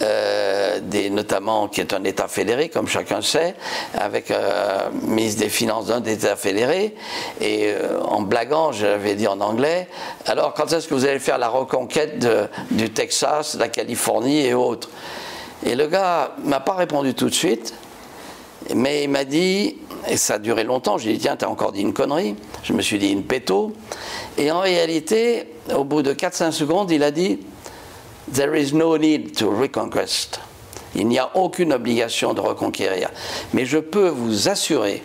[0.03, 0.81] euh,
[1.11, 3.55] notamment qui est un État fédéré, comme chacun sait,
[3.99, 6.95] avec euh, ministre des Finances d'un État fédéré,
[7.41, 9.89] et euh, en blaguant, j'avais dit en anglais,
[10.27, 12.27] alors quand est-ce que vous allez faire la reconquête
[12.71, 14.89] du Texas, de la Californie et autres?
[15.65, 17.75] Et le gars m'a pas répondu tout de suite,
[18.75, 19.77] mais il m'a dit,
[20.09, 22.83] et ça a duré longtemps, j'ai dit, tiens, t'as encore dit une connerie, je me
[22.83, 23.73] suis dit une péto,
[24.39, 25.45] et en réalité,
[25.75, 27.39] au bout de 4-5 secondes, il a dit,
[28.33, 30.41] There is no need to reconquest.
[30.95, 33.11] Il n'y a aucune obligation de reconquérir.
[33.53, 35.03] Mais je peux vous assurer,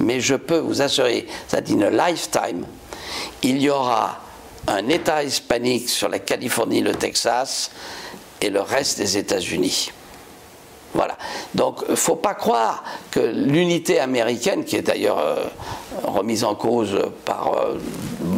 [0.00, 2.66] mais je peux vous assurer, ça dit une lifetime,
[3.42, 4.20] il y aura
[4.66, 7.70] un État hispanique sur la Californie, le Texas
[8.40, 9.90] et le reste des États-Unis.
[10.94, 11.16] Voilà.
[11.54, 15.44] Donc, il ne faut pas croire que l'unité américaine, qui est d'ailleurs euh,
[16.04, 17.78] remise en cause par euh,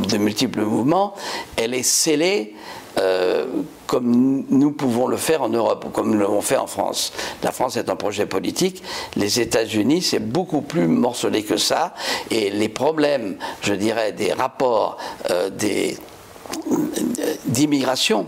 [0.09, 1.15] de multiples mouvements,
[1.57, 2.55] elle est scellée
[2.99, 3.47] euh,
[3.87, 7.13] comme nous pouvons le faire en Europe ou comme nous l'avons fait en France.
[7.43, 8.83] La France est un projet politique,
[9.17, 11.95] les États-Unis, c'est beaucoup plus morcelé que ça,
[12.31, 14.97] et les problèmes, je dirais, des rapports
[15.31, 15.51] euh,
[17.47, 18.27] d'immigration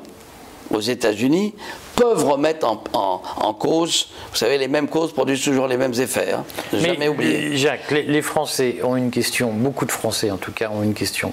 [0.70, 1.54] aux États-Unis
[1.96, 6.32] peuvent remettre en, cause, vous savez, les mêmes causes produisent toujours les mêmes effets.
[6.32, 6.44] Hein.
[6.72, 7.56] Jamais oublié.
[7.56, 11.32] Jacques, les, Français ont une question, beaucoup de Français en tout cas ont une question.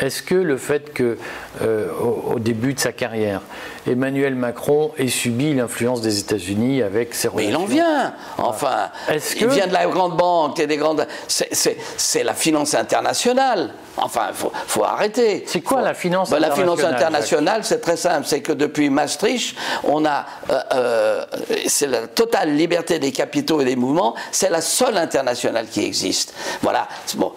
[0.00, 1.18] Est-ce que le fait que,
[1.60, 3.40] euh, au, début de sa carrière,
[3.86, 8.90] Emmanuel Macron ait subi l'influence des États-Unis avec ses relations Mais il en vient Enfin,
[9.10, 11.06] il vient de la grande banque et des grandes.
[11.28, 13.74] C'est la finance internationale.
[13.96, 15.44] Enfin, il faut, arrêter.
[15.46, 18.26] C'est quoi la finance internationale bah, La finance internationale, c'est très simple.
[18.26, 20.26] C'est que depuis Maastricht, on a.
[20.50, 21.24] Euh, euh,
[21.66, 24.14] c'est la totale liberté des capitaux et des mouvements.
[24.30, 26.34] C'est la seule internationale qui existe.
[26.62, 26.88] Voilà.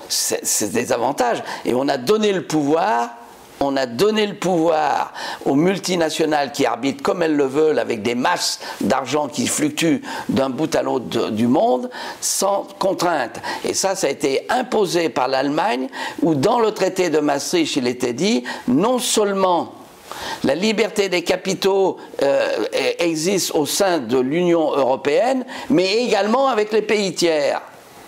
[0.10, 1.44] C'est des avantages.
[1.66, 3.10] Et on a donné le pouvoir
[3.62, 5.14] on a donné le pouvoir
[5.46, 10.50] aux multinationales qui arbitrent comme elles le veulent avec des masses d'argent qui fluctuent d'un
[10.50, 11.90] bout à l'autre du monde
[12.22, 13.40] sans contrainte.
[13.64, 15.88] Et ça, ça a été imposé par l'Allemagne
[16.22, 19.72] où dans le traité de Maastricht, il était dit non seulement
[20.44, 22.66] la liberté des capitaux euh,
[23.00, 27.62] existe au sein de l'Union européenne, mais également avec les pays tiers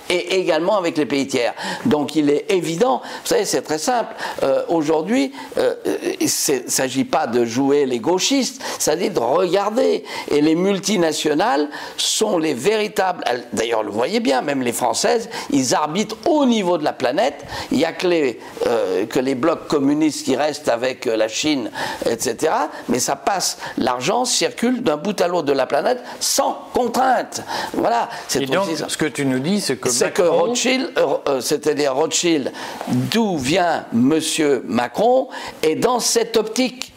[0.10, 1.54] et également avec les pays tiers.
[1.86, 4.14] Donc il est évident, vous savez, c'est très simple.
[4.44, 5.74] Euh, aujourd'hui, euh,
[6.22, 6.28] ne
[6.70, 10.04] s'agit pas de jouer les gauchistes, c'est-à-dire de regarder.
[10.30, 13.24] Et les multinationales sont les véritables.
[13.54, 17.46] D'ailleurs, vous le voyez bien, même les Françaises, ils arbitrent au niveau de la planète.
[17.72, 21.72] Il n'y a que les, euh, que les blocs communistes qui restent avec la Chine,
[22.06, 22.54] etc.
[22.90, 27.42] Mais ça passe, l'argent circule d'un bout à l'autre de la planète sans contrainte.
[27.74, 28.10] Voilà.
[28.36, 29.90] Et donc, ce que tu nous dis, c'est que.
[29.98, 32.52] C'est que Rothschild, euh, c'est-à-dire Rothschild,
[32.88, 35.28] d'où vient Monsieur Macron,
[35.64, 36.94] est dans cette optique.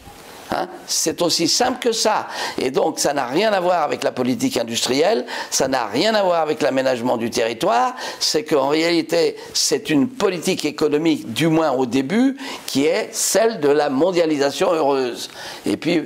[0.53, 0.67] Hein.
[0.85, 2.27] c'est aussi simple que ça.
[2.57, 6.23] Et donc, ça n'a rien à voir avec la politique industrielle, ça n'a rien à
[6.23, 7.95] voir avec l'aménagement du territoire.
[8.19, 12.35] C'est qu'en réalité, c'est une politique économique, du moins au début,
[12.67, 15.29] qui est celle de la mondialisation heureuse.
[15.65, 16.03] Et puis,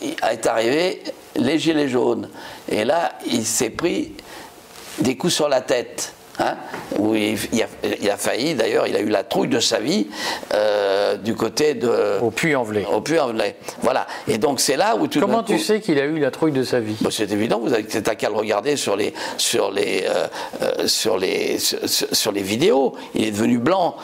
[0.00, 1.02] est arrivé
[1.36, 2.28] les gilets jaunes.
[2.70, 4.12] Et là, il s'est pris
[4.98, 6.14] des coups sur la tête.
[6.42, 6.56] Hein,
[6.98, 7.36] où il,
[8.10, 10.08] a, failli, d'ailleurs, il a eu la trouille de sa vie
[10.52, 12.18] euh, du côté de.
[12.20, 12.84] Au Puy-en-Velay.
[12.92, 13.56] Au Puy-en-Velay.
[13.82, 14.08] Voilà.
[14.26, 16.64] Et donc c'est là où tout Comment tu sais qu'il a eu la trouille de
[16.64, 16.96] sa vie?
[17.00, 20.26] Bah, C'est évident, vous avez qu'à le regarder sur les, sur, les, euh,
[20.62, 22.94] euh, sur, les, sur, les vidéos.
[23.14, 23.96] Il est devenu blanc,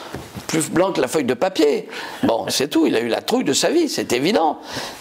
[0.49, 1.89] plus blanc que la feuille de papier.
[2.25, 2.87] Bon, c'est tout.
[2.87, 4.59] Il a eu la trouille de sa vie, c'est évident.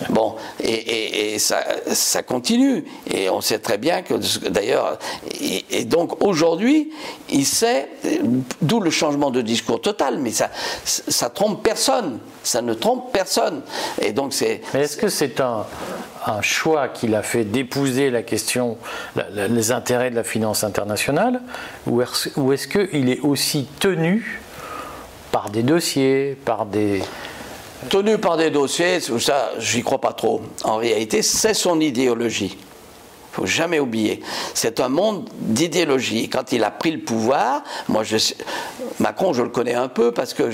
[0.10, 2.86] Bon, et, ça, continue.
[3.10, 4.14] Et on sait très bien que,
[4.50, 5.00] d'ailleurs,
[5.40, 6.92] et donc aujourd'hui,
[7.30, 7.90] il sait,
[8.62, 10.52] d'où le changement de discours total, mais ça,
[10.84, 13.62] ça trompe personne, ça ne trompe personne.
[14.02, 14.62] Et donc c'est.
[14.74, 15.66] Est-ce que c'est un,
[16.26, 18.78] un choix qu'il a fait d'épouser la question,
[19.34, 21.42] les intérêts de la finance internationale,
[21.86, 24.42] ou est-ce qu'il est aussi tenu
[25.38, 27.04] par des dossiers, par des
[27.92, 30.42] tenu par des dossiers, ça, j'y crois pas trop.
[30.64, 32.58] En réalité, c'est son idéologie
[33.38, 34.20] faut jamais oublier.
[34.56, 36.28] C'est un monde d'idéologie.
[36.28, 38.18] Quand il a pris le pouvoir, moi, je,
[39.00, 40.50] Macron, je le connais un peu parce que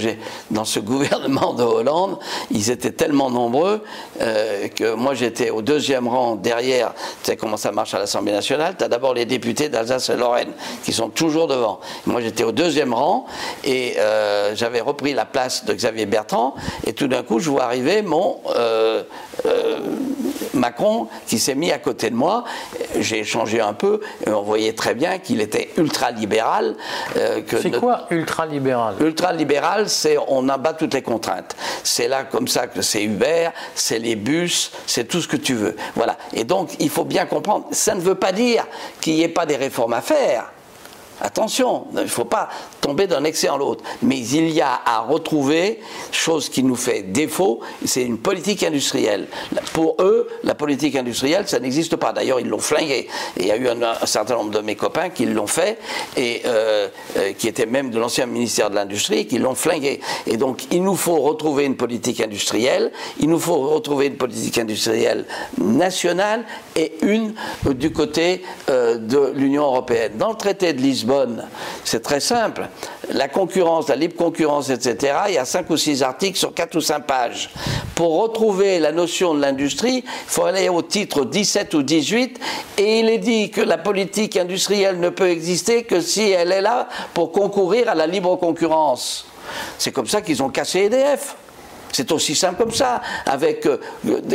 [0.52, 2.20] dans ce gouvernement de Hollande,
[2.52, 3.82] ils étaient tellement nombreux
[4.20, 6.94] euh, que moi, j'étais au deuxième rang derrière.
[7.24, 10.18] Tu sais comment ça marche à l'Assemblée nationale Tu as d'abord les députés d'Alsace et
[10.18, 10.52] Lorraine
[10.84, 11.80] qui sont toujours devant.
[12.06, 13.26] Moi, j'étais au deuxième rang
[13.64, 16.56] et euh, j'avais repris la place de Xavier Bertrand
[16.86, 19.04] et tout d'un coup, je vois arriver mon euh,
[20.54, 22.44] Macron qui s'est mis à côté de moi
[23.00, 26.76] j'ai échangé un peu et on voyait très bien qu'il était ultra-libéral.
[27.18, 28.96] Euh, c'est quoi ultra-libéral?
[29.00, 31.56] Ultra-libéral, c'est on abat toutes les contraintes.
[31.84, 35.54] C'est là comme ça que c'est Uber, c'est les bus, c'est tout ce que tu
[35.54, 35.76] veux.
[35.96, 36.18] Voilà.
[36.34, 38.66] Et donc, il faut bien comprendre, ça ne veut pas dire
[39.02, 40.52] qu'il n'y ait pas des réformes à faire.
[41.22, 42.50] Attention, il ne faut pas
[42.82, 43.84] tomber d'un excès en l'autre.
[44.02, 45.80] Mais il y a à retrouver,
[46.12, 49.28] chose qui nous fait défaut, c'est une politique industrielle.
[49.74, 52.12] Pour eux, la politique industrielle, ça n'existe pas.
[52.14, 53.08] D'ailleurs, ils l'ont flingué.
[53.38, 55.78] il y a eu un, certain nombre de mes copains qui l'ont fait,
[56.18, 56.88] et euh,
[57.18, 60.00] euh, qui étaient même de l'ancien ministère de l'Industrie, qui l'ont flingué.
[60.28, 64.58] Et donc, il nous faut retrouver une politique industrielle, il nous faut retrouver une politique
[64.58, 65.26] industrielle
[65.58, 66.46] nationale
[66.76, 67.34] et une
[67.66, 70.14] du côté euh, de l'Union européenne.
[70.18, 71.03] Dans le traité de Lisbonne,
[71.84, 72.68] c'est très simple.
[73.12, 76.76] La concurrence, la libre concurrence, etc., il y a cinq ou six articles sur quatre
[76.76, 77.50] ou cinq pages.
[77.96, 82.40] Pour retrouver la notion de l'industrie, il faut aller au titre 17 ou 18,
[82.78, 86.62] et il est dit que la politique industrielle ne peut exister que si elle est
[86.62, 89.26] là pour concourir à la libre concurrence.
[89.78, 91.36] C'est comme ça qu'ils ont cassé EDF.
[91.94, 93.80] C'est aussi simple comme ça, avec euh,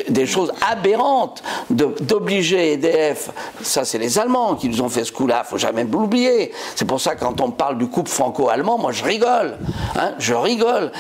[0.09, 3.30] des choses aberrantes d'obliger EDF.
[3.62, 6.52] Ça, c'est les Allemands qui nous ont fait ce coup-là, faut jamais l'oublier.
[6.76, 9.59] C'est pour ça que quand on parle du couple franco-allemand, moi je rigole.
[9.96, 10.92] Hein, je rigole.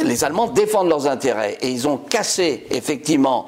[0.00, 3.46] Les Allemands défendent leurs intérêts et ils ont cassé effectivement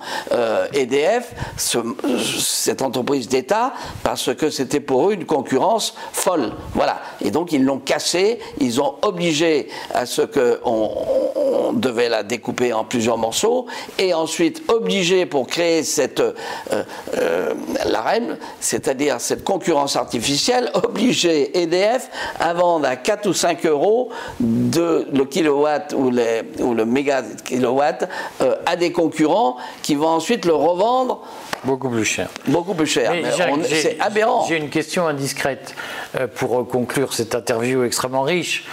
[0.75, 1.33] EDF,
[1.75, 3.73] euh, e cette entreprise d'État,
[4.03, 6.53] parce que c'était pour eux une concurrence folle.
[6.75, 7.01] Voilà.
[7.23, 10.91] Et donc ils l'ont cassé, ils ont obligé à ce qu'on
[11.37, 13.67] on devait la découper en plusieurs morceaux
[13.99, 16.33] et ensuite obligé pour créer cette euh,
[17.17, 17.55] euh,
[17.87, 18.09] la
[18.61, 22.09] c'est-à-dire cette concurrence artificielle, obliger EDF
[22.41, 24.09] à vendre à 4 ou 5 euros
[24.41, 28.09] de, le kilowatt ou, les, ou le méga kilowatt
[28.41, 31.23] euh, à des concurrents qui vont ensuite le revendre
[31.65, 32.29] Beaucoup plus cher.
[32.47, 33.13] Beaucoup plus cher.
[33.65, 34.47] C'est aberrant.
[34.47, 35.75] J'ai une question indiscrète
[36.37, 38.65] pour conclure cette interview extrêmement riche.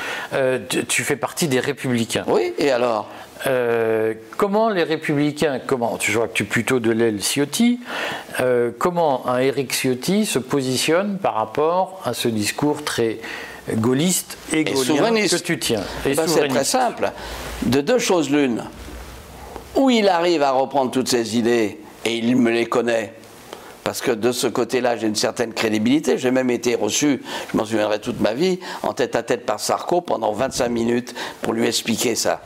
[0.87, 2.23] tu fais partie des Républicains.
[2.27, 3.07] Oui, et alors?
[3.47, 7.79] Euh, comment les républicains, comment, je vois que tu es plutôt de l'aile Ciotti,
[8.39, 13.19] euh, comment un Éric Ciotti se positionne par rapport à ce discours très
[13.73, 17.11] gaulliste et, gaulien que tu tiens ben, C'est très simple.
[17.63, 18.63] De deux choses l'une.
[19.75, 23.13] Ou il arrive à reprendre toutes ces idées, et il me les connaît,
[23.85, 26.17] parce que de ce côté-là, j'ai une certaine crédibilité.
[26.17, 27.21] J'ai même été reçu,
[27.51, 31.13] je m'en souviendrai toute ma vie, en tête à tête par Sarko pendant 25 minutes
[31.43, 32.41] pour lui expliquer ça.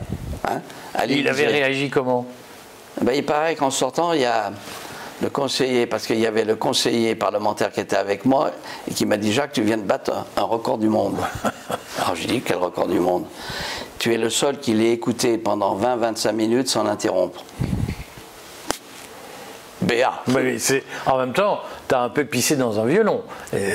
[0.47, 0.61] Hein
[1.07, 2.25] il avait réagi comment?
[3.01, 4.51] Ben, Il paraît qu'en sortant, il y a
[5.21, 8.51] le conseiller, parce qu'il y avait le conseiller parlementaire qui était avec moi
[8.89, 11.15] et qui m'a dit Jacques, tu viens de battre un, record du monde.
[11.99, 13.23] Alors j'ai dit Quel record du monde?
[13.97, 17.45] Tu es le seul qui l'ait écouté pendant 20-25 minutes sans l'interrompre.
[19.81, 20.23] Béa.
[20.27, 20.57] Mais
[21.05, 23.23] en même temps, tu as un peu pissé dans un violon.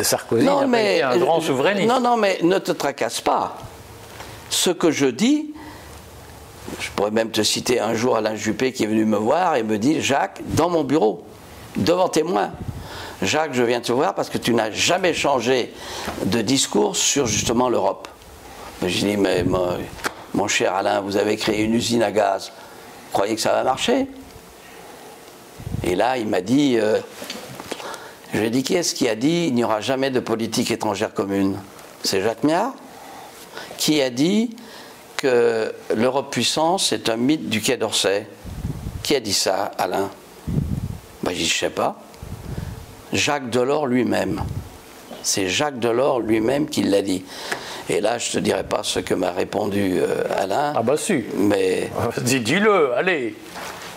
[0.02, 1.88] Sarkozy non, mais, un grand souverainiste.
[1.88, 3.56] Non, non, mais ne te tracasse pas.
[4.50, 5.54] Ce que je dis,
[6.78, 9.62] je pourrais même te citer un jour Alain Juppé qui est venu me voir et
[9.62, 11.24] me dit Jacques, dans mon bureau,
[11.76, 12.50] devant témoin,
[13.22, 15.72] Jacques, je viens te voir parce que tu n'as jamais changé
[16.26, 18.08] de discours sur justement l'Europe.
[18.82, 22.52] Je dis Mais mon, cher Alain, vous avez créé une usine à gaz.
[23.06, 24.06] Vous croyez que ça va marcher?
[25.82, 26.98] Et là, il m'a dit euh,
[28.32, 30.70] Je lui ai dit Qui est-ce qui a dit il n'y aura jamais de politique
[30.70, 31.58] étrangère commune?
[32.02, 32.72] C'est Jacques Miard
[33.78, 34.56] Qui a dit
[35.16, 38.26] que l'Europe puissance est un mythe du Quai d'Orsay.
[39.02, 40.10] Qui a dit ça, Alain?
[41.22, 41.96] Ben, Je ne sais pas.
[43.12, 44.42] Jacques Delors lui-même.
[45.22, 47.24] C'est Jacques Delors lui-même qui l'a dit.
[47.88, 50.72] Et là, je ne te dirai pas ce que m'a répondu euh, Alain.
[50.76, 51.24] Ah bah si.
[51.36, 51.90] Mais...
[52.22, 53.34] Dis-le, allez.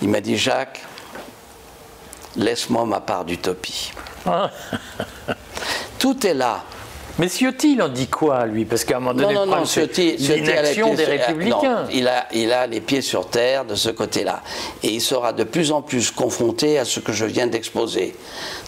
[0.01, 0.82] Il m'a dit, Jacques,
[2.38, 3.91] laisse-moi ma part d'utopie.
[5.99, 6.63] Tout est là.
[7.19, 8.65] Mais Ciotti, il en dit quoi, lui?
[8.65, 11.88] Parce qu'à un moment donné, non, non, non, Ciotti, l'inaction des Républicains.
[11.91, 14.43] il, a, il a les pieds sur terre de ce côté-là.
[14.83, 18.15] Et il sera de plus en plus confronté à ce que je viens d'exposer.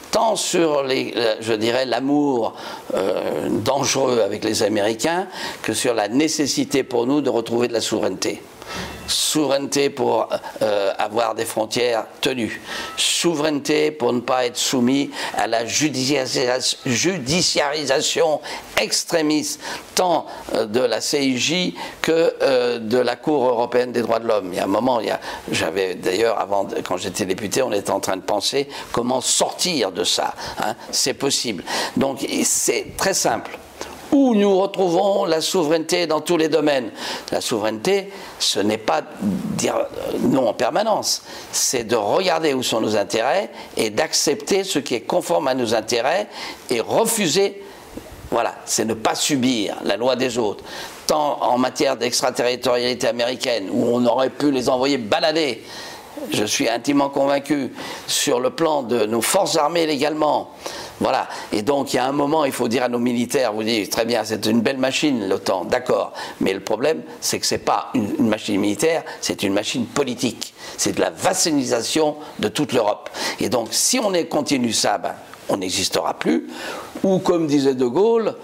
[0.09, 2.55] Tant sur, les, euh, je dirais, l'amour
[2.95, 5.28] euh, dangereux avec les Américains
[5.61, 8.41] que sur la nécessité pour nous de retrouver de la souveraineté
[9.07, 10.30] souveraineté pour
[10.61, 12.61] euh, avoir des frontières tenues,
[12.97, 18.41] souveraineté pour ne pas être soumis à la judiciarisation
[18.78, 19.61] extrémiste
[19.95, 24.49] tant euh, de la CIJ que euh, de la Cour européenne des droits de l'homme.
[24.53, 24.99] Il y a un moment,
[25.51, 26.47] j'avais d'ailleurs,
[26.84, 30.34] quand j'étais député, on était en train de penser comment sortir de ça.
[30.59, 30.76] Hein.
[30.91, 31.63] C'est possible.
[31.97, 33.57] Donc c'est très simple
[34.12, 36.91] où nous retrouvons la souveraineté dans tous les domaines.
[37.32, 39.86] La souveraineté, ce n'est pas dire
[40.22, 45.01] non en permanence, c'est de regarder où sont nos intérêts et d'accepter ce qui est
[45.01, 46.28] conforme à nos intérêts
[46.70, 47.62] et refuser,
[48.32, 50.64] voilà, c'est ne pas subir la loi des autres.
[51.07, 55.64] Tant en matière d'extraterritorialité américaine, où on aurait pu les envoyer balader,
[56.32, 57.74] je suis intimement convaincu,
[58.07, 60.51] sur le plan de nos forces armées légalement,
[61.00, 61.28] voilà.
[61.52, 63.89] Et donc, il y a un moment, il faut dire à nos militaires, vous dites,
[63.89, 66.14] très bien, c'est une belle machine, l'OTAN, d'accord.
[66.41, 70.54] Mais le problème, c'est que ce n'est pas une, machine militaire, c'est une machine politique.
[70.78, 73.10] C'est de la vassalisation de toute l'Europe.
[73.39, 75.14] Et donc, si on continue ça, ben,
[75.47, 76.47] on n'existera plus.
[77.04, 78.36] Ou, comme disait De Gaulle,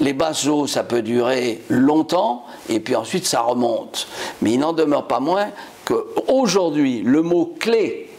[0.00, 4.06] les basses eaux, ça peut durer longtemps, et puis ensuite ça remonte.
[4.40, 5.48] Mais il n'en demeure pas moins
[5.84, 8.09] qu'aujourd'hui, le mot clé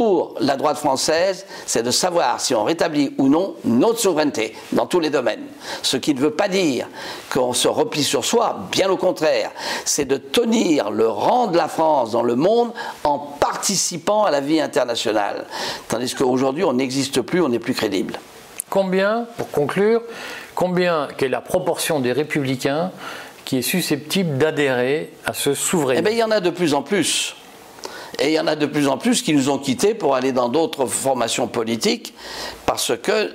[0.00, 4.86] pour la droite française, c'est de savoir si on rétablit ou non notre souveraineté dans
[4.86, 5.44] tous les domaines.
[5.82, 6.88] Ce qui ne veut pas dire
[7.30, 9.50] qu'on se replie sur soi, bien au contraire,
[9.84, 12.72] c'est de tenir le rang de la France dans le monde
[13.04, 15.44] en participant à la vie internationale.
[15.88, 18.18] Tandis qu'aujourd'hui, on n'existe plus, on n'est plus crédible.
[18.70, 20.00] Combien, pour conclure,
[20.54, 22.90] combien, quelle est la proportion des républicains
[23.44, 26.06] qui est susceptible d'adhérer à ce souverainisme?
[26.06, 27.36] Eh bien, il y en a de plus en plus.
[28.20, 30.32] Et il y en a de plus en plus qui nous ont quittés pour aller
[30.32, 32.14] dans d'autres formations politiques
[32.66, 33.30] parce que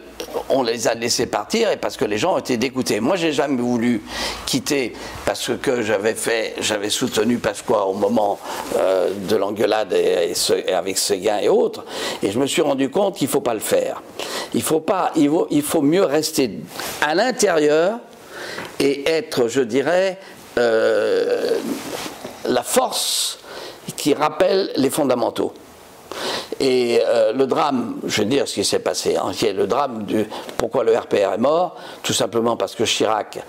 [0.50, 3.00] on les a laissés partir et parce que les gens ont été dégoûtés.
[3.00, 4.04] Moi, j'ai jamais voulu
[4.46, 4.94] quitter
[5.26, 8.40] parce que j'avais fait, j'avais soutenu Pasqua au moment
[8.78, 10.34] euh, de l'engueulade et,
[10.72, 11.84] avec Séguin et autres,
[12.22, 14.02] et je me suis rendu compte qu'il faut pas le faire.
[14.54, 16.60] Il faut pas, il faut, il faut mieux rester
[17.02, 18.00] à l'intérieur
[18.80, 20.20] et être, je dirais,
[20.58, 21.60] euh,
[22.46, 23.40] la force
[23.96, 25.54] qui rappelle les fondamentaux.
[26.60, 30.26] Et euh, le drame, je vais dire ce qui s'est passé, hein, le drame du
[30.58, 33.40] pourquoi le RPR est mort, tout simplement parce que Chirac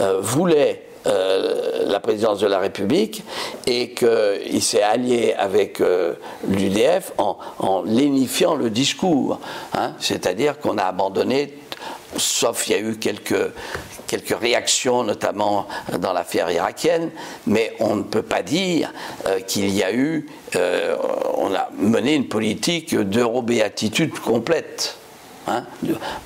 [0.00, 3.22] euh, voulait euh, la présidence de la République
[3.66, 5.80] et qu'il s'est allié avec
[6.48, 9.38] l'UDF en, en, lénifiant le discours.
[9.74, 9.92] Hein.
[10.00, 11.54] C'est-à-dire qu'on a abandonné
[12.18, 13.52] sauf il y a eu quelques,
[14.06, 15.66] quelques réactions, notamment
[15.98, 17.10] dans l'affaire irakienne,
[17.46, 18.92] mais on ne peut pas dire
[19.26, 20.96] euh, qu'il y a eu, euh,
[21.36, 24.96] on a mené une politique d'eurobéatitude complète.
[25.48, 25.64] Hein.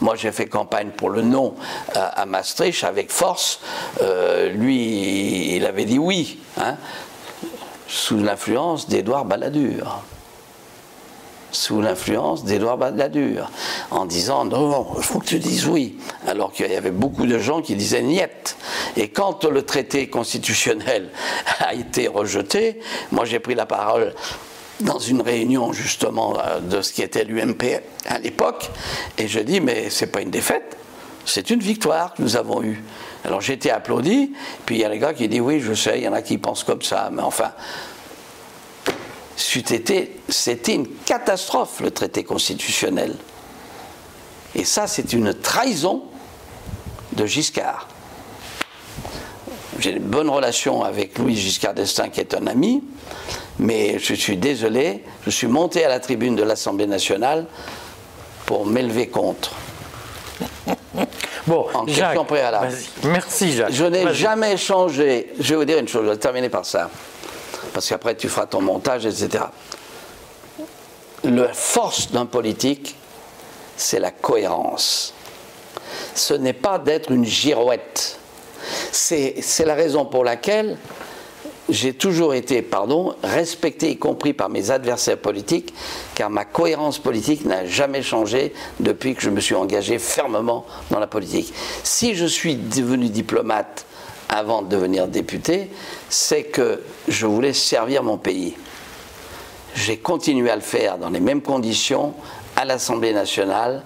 [0.00, 1.54] Moi, j'ai fait campagne pour le non
[1.94, 3.60] à, Maastricht avec force.
[4.00, 6.76] Euh, lui, il avait dit oui, hein,
[7.86, 10.02] sous l'influence d'Édouard Balladur.
[11.52, 13.50] Sous l'influence d'Édouard Balladur,
[13.90, 15.96] en disant non, il faut que tu dises oui,
[16.26, 18.56] alors qu'il y avait beaucoup de gens qui disaient niet.
[18.96, 21.10] Et quand le traité constitutionnel
[21.60, 22.80] a été rejeté,
[23.12, 24.14] moi j'ai pris la parole
[24.80, 28.70] dans une réunion justement euh, de ce qui était l'UMP à l'époque,
[29.18, 30.76] et je dis mais c'est pas une défaite,
[31.24, 32.82] c'est une victoire que nous avons eue.
[33.24, 34.32] Alors j'ai été applaudi,
[34.64, 36.22] puis il y a les gars qui disent oui, je sais, il y en a
[36.22, 37.52] qui pensent comme ça, mais enfin,
[39.40, 43.16] c'était une catastrophe le traité constitutionnel.
[44.54, 46.02] Et ça, c'est une trahison
[47.12, 47.88] de Giscard.
[49.78, 52.82] J'ai une bonne relation avec Louis Giscard d'Estaing, qui est un ami,
[53.58, 57.46] mais je suis désolé, je suis monté à la tribune de l'Assemblée nationale
[58.46, 59.54] pour m'élever contre.
[61.46, 62.74] Bon, en question préalable.
[63.04, 63.72] Merci Jacques.
[63.72, 65.32] Je n'ai jamais changé.
[65.40, 66.90] Je vais vous dire une chose, je vais terminer par ça.
[67.72, 69.44] Parce qu'après tu feras ton montage, etc.
[71.24, 72.96] La force d'un politique,
[73.76, 75.14] c'est la cohérence.
[76.14, 78.18] Ce n'est pas d'être une girouette.
[78.92, 80.76] C'est la raison pour laquelle
[81.68, 85.72] j'ai toujours été, pardon, respecté, y compris par mes adversaires politiques,
[86.14, 90.98] car ma cohérence politique n'a jamais changé depuis que je me suis engagé fermement dans
[90.98, 91.52] la politique.
[91.84, 93.86] Si je suis devenu diplomate
[94.30, 95.70] avant de devenir député,
[96.08, 98.54] c'est que je voulais servir mon pays.
[99.74, 102.14] J'ai continué à le faire dans les mêmes conditions
[102.56, 103.82] à l'Assemblée nationale,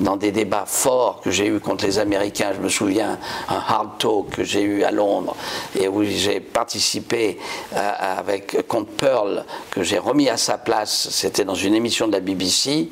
[0.00, 2.52] dans des débats forts que j'ai eus contre les Américains.
[2.54, 3.18] Je me souviens
[3.48, 5.36] un hard talk que j'ai eu à Londres
[5.78, 7.38] et où j'ai participé
[7.74, 11.08] euh, avec contre Pearl, que j'ai remis à sa place.
[11.10, 12.90] C'était dans une émission de la BBC.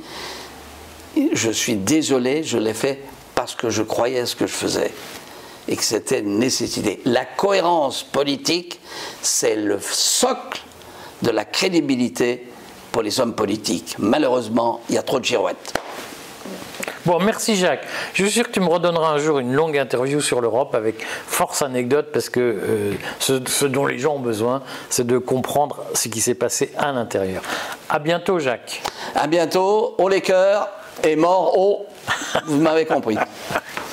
[1.33, 3.03] Je suis désolé, je l'ai fait
[3.35, 4.93] parce que je croyais à ce que je faisais
[5.69, 7.01] et que c'était une nécessité.
[7.05, 8.81] La cohérence politique,
[9.23, 10.61] c'est le socle
[11.23, 12.47] de la crédibilité
[12.93, 13.97] pour les hommes politiques.
[13.99, 15.75] Malheureusement, il y a trop de girouettes.
[17.07, 17.87] Bon, merci Jacques.
[18.15, 21.05] Je suis sûr que tu me redonneras un jour une longue interview sur l'Europe avec
[21.27, 26.09] force anecdote parce que euh, ce, dont les gens ont besoin, c'est de comprendre ce
[26.09, 27.43] qui s'est passé à l'intérieur.
[27.91, 28.81] À bientôt Jacques.
[29.15, 29.97] À bientôt.
[29.99, 30.69] Haut les cœurs
[31.03, 31.87] et mort haut.
[32.47, 33.19] Vous m'avez compris.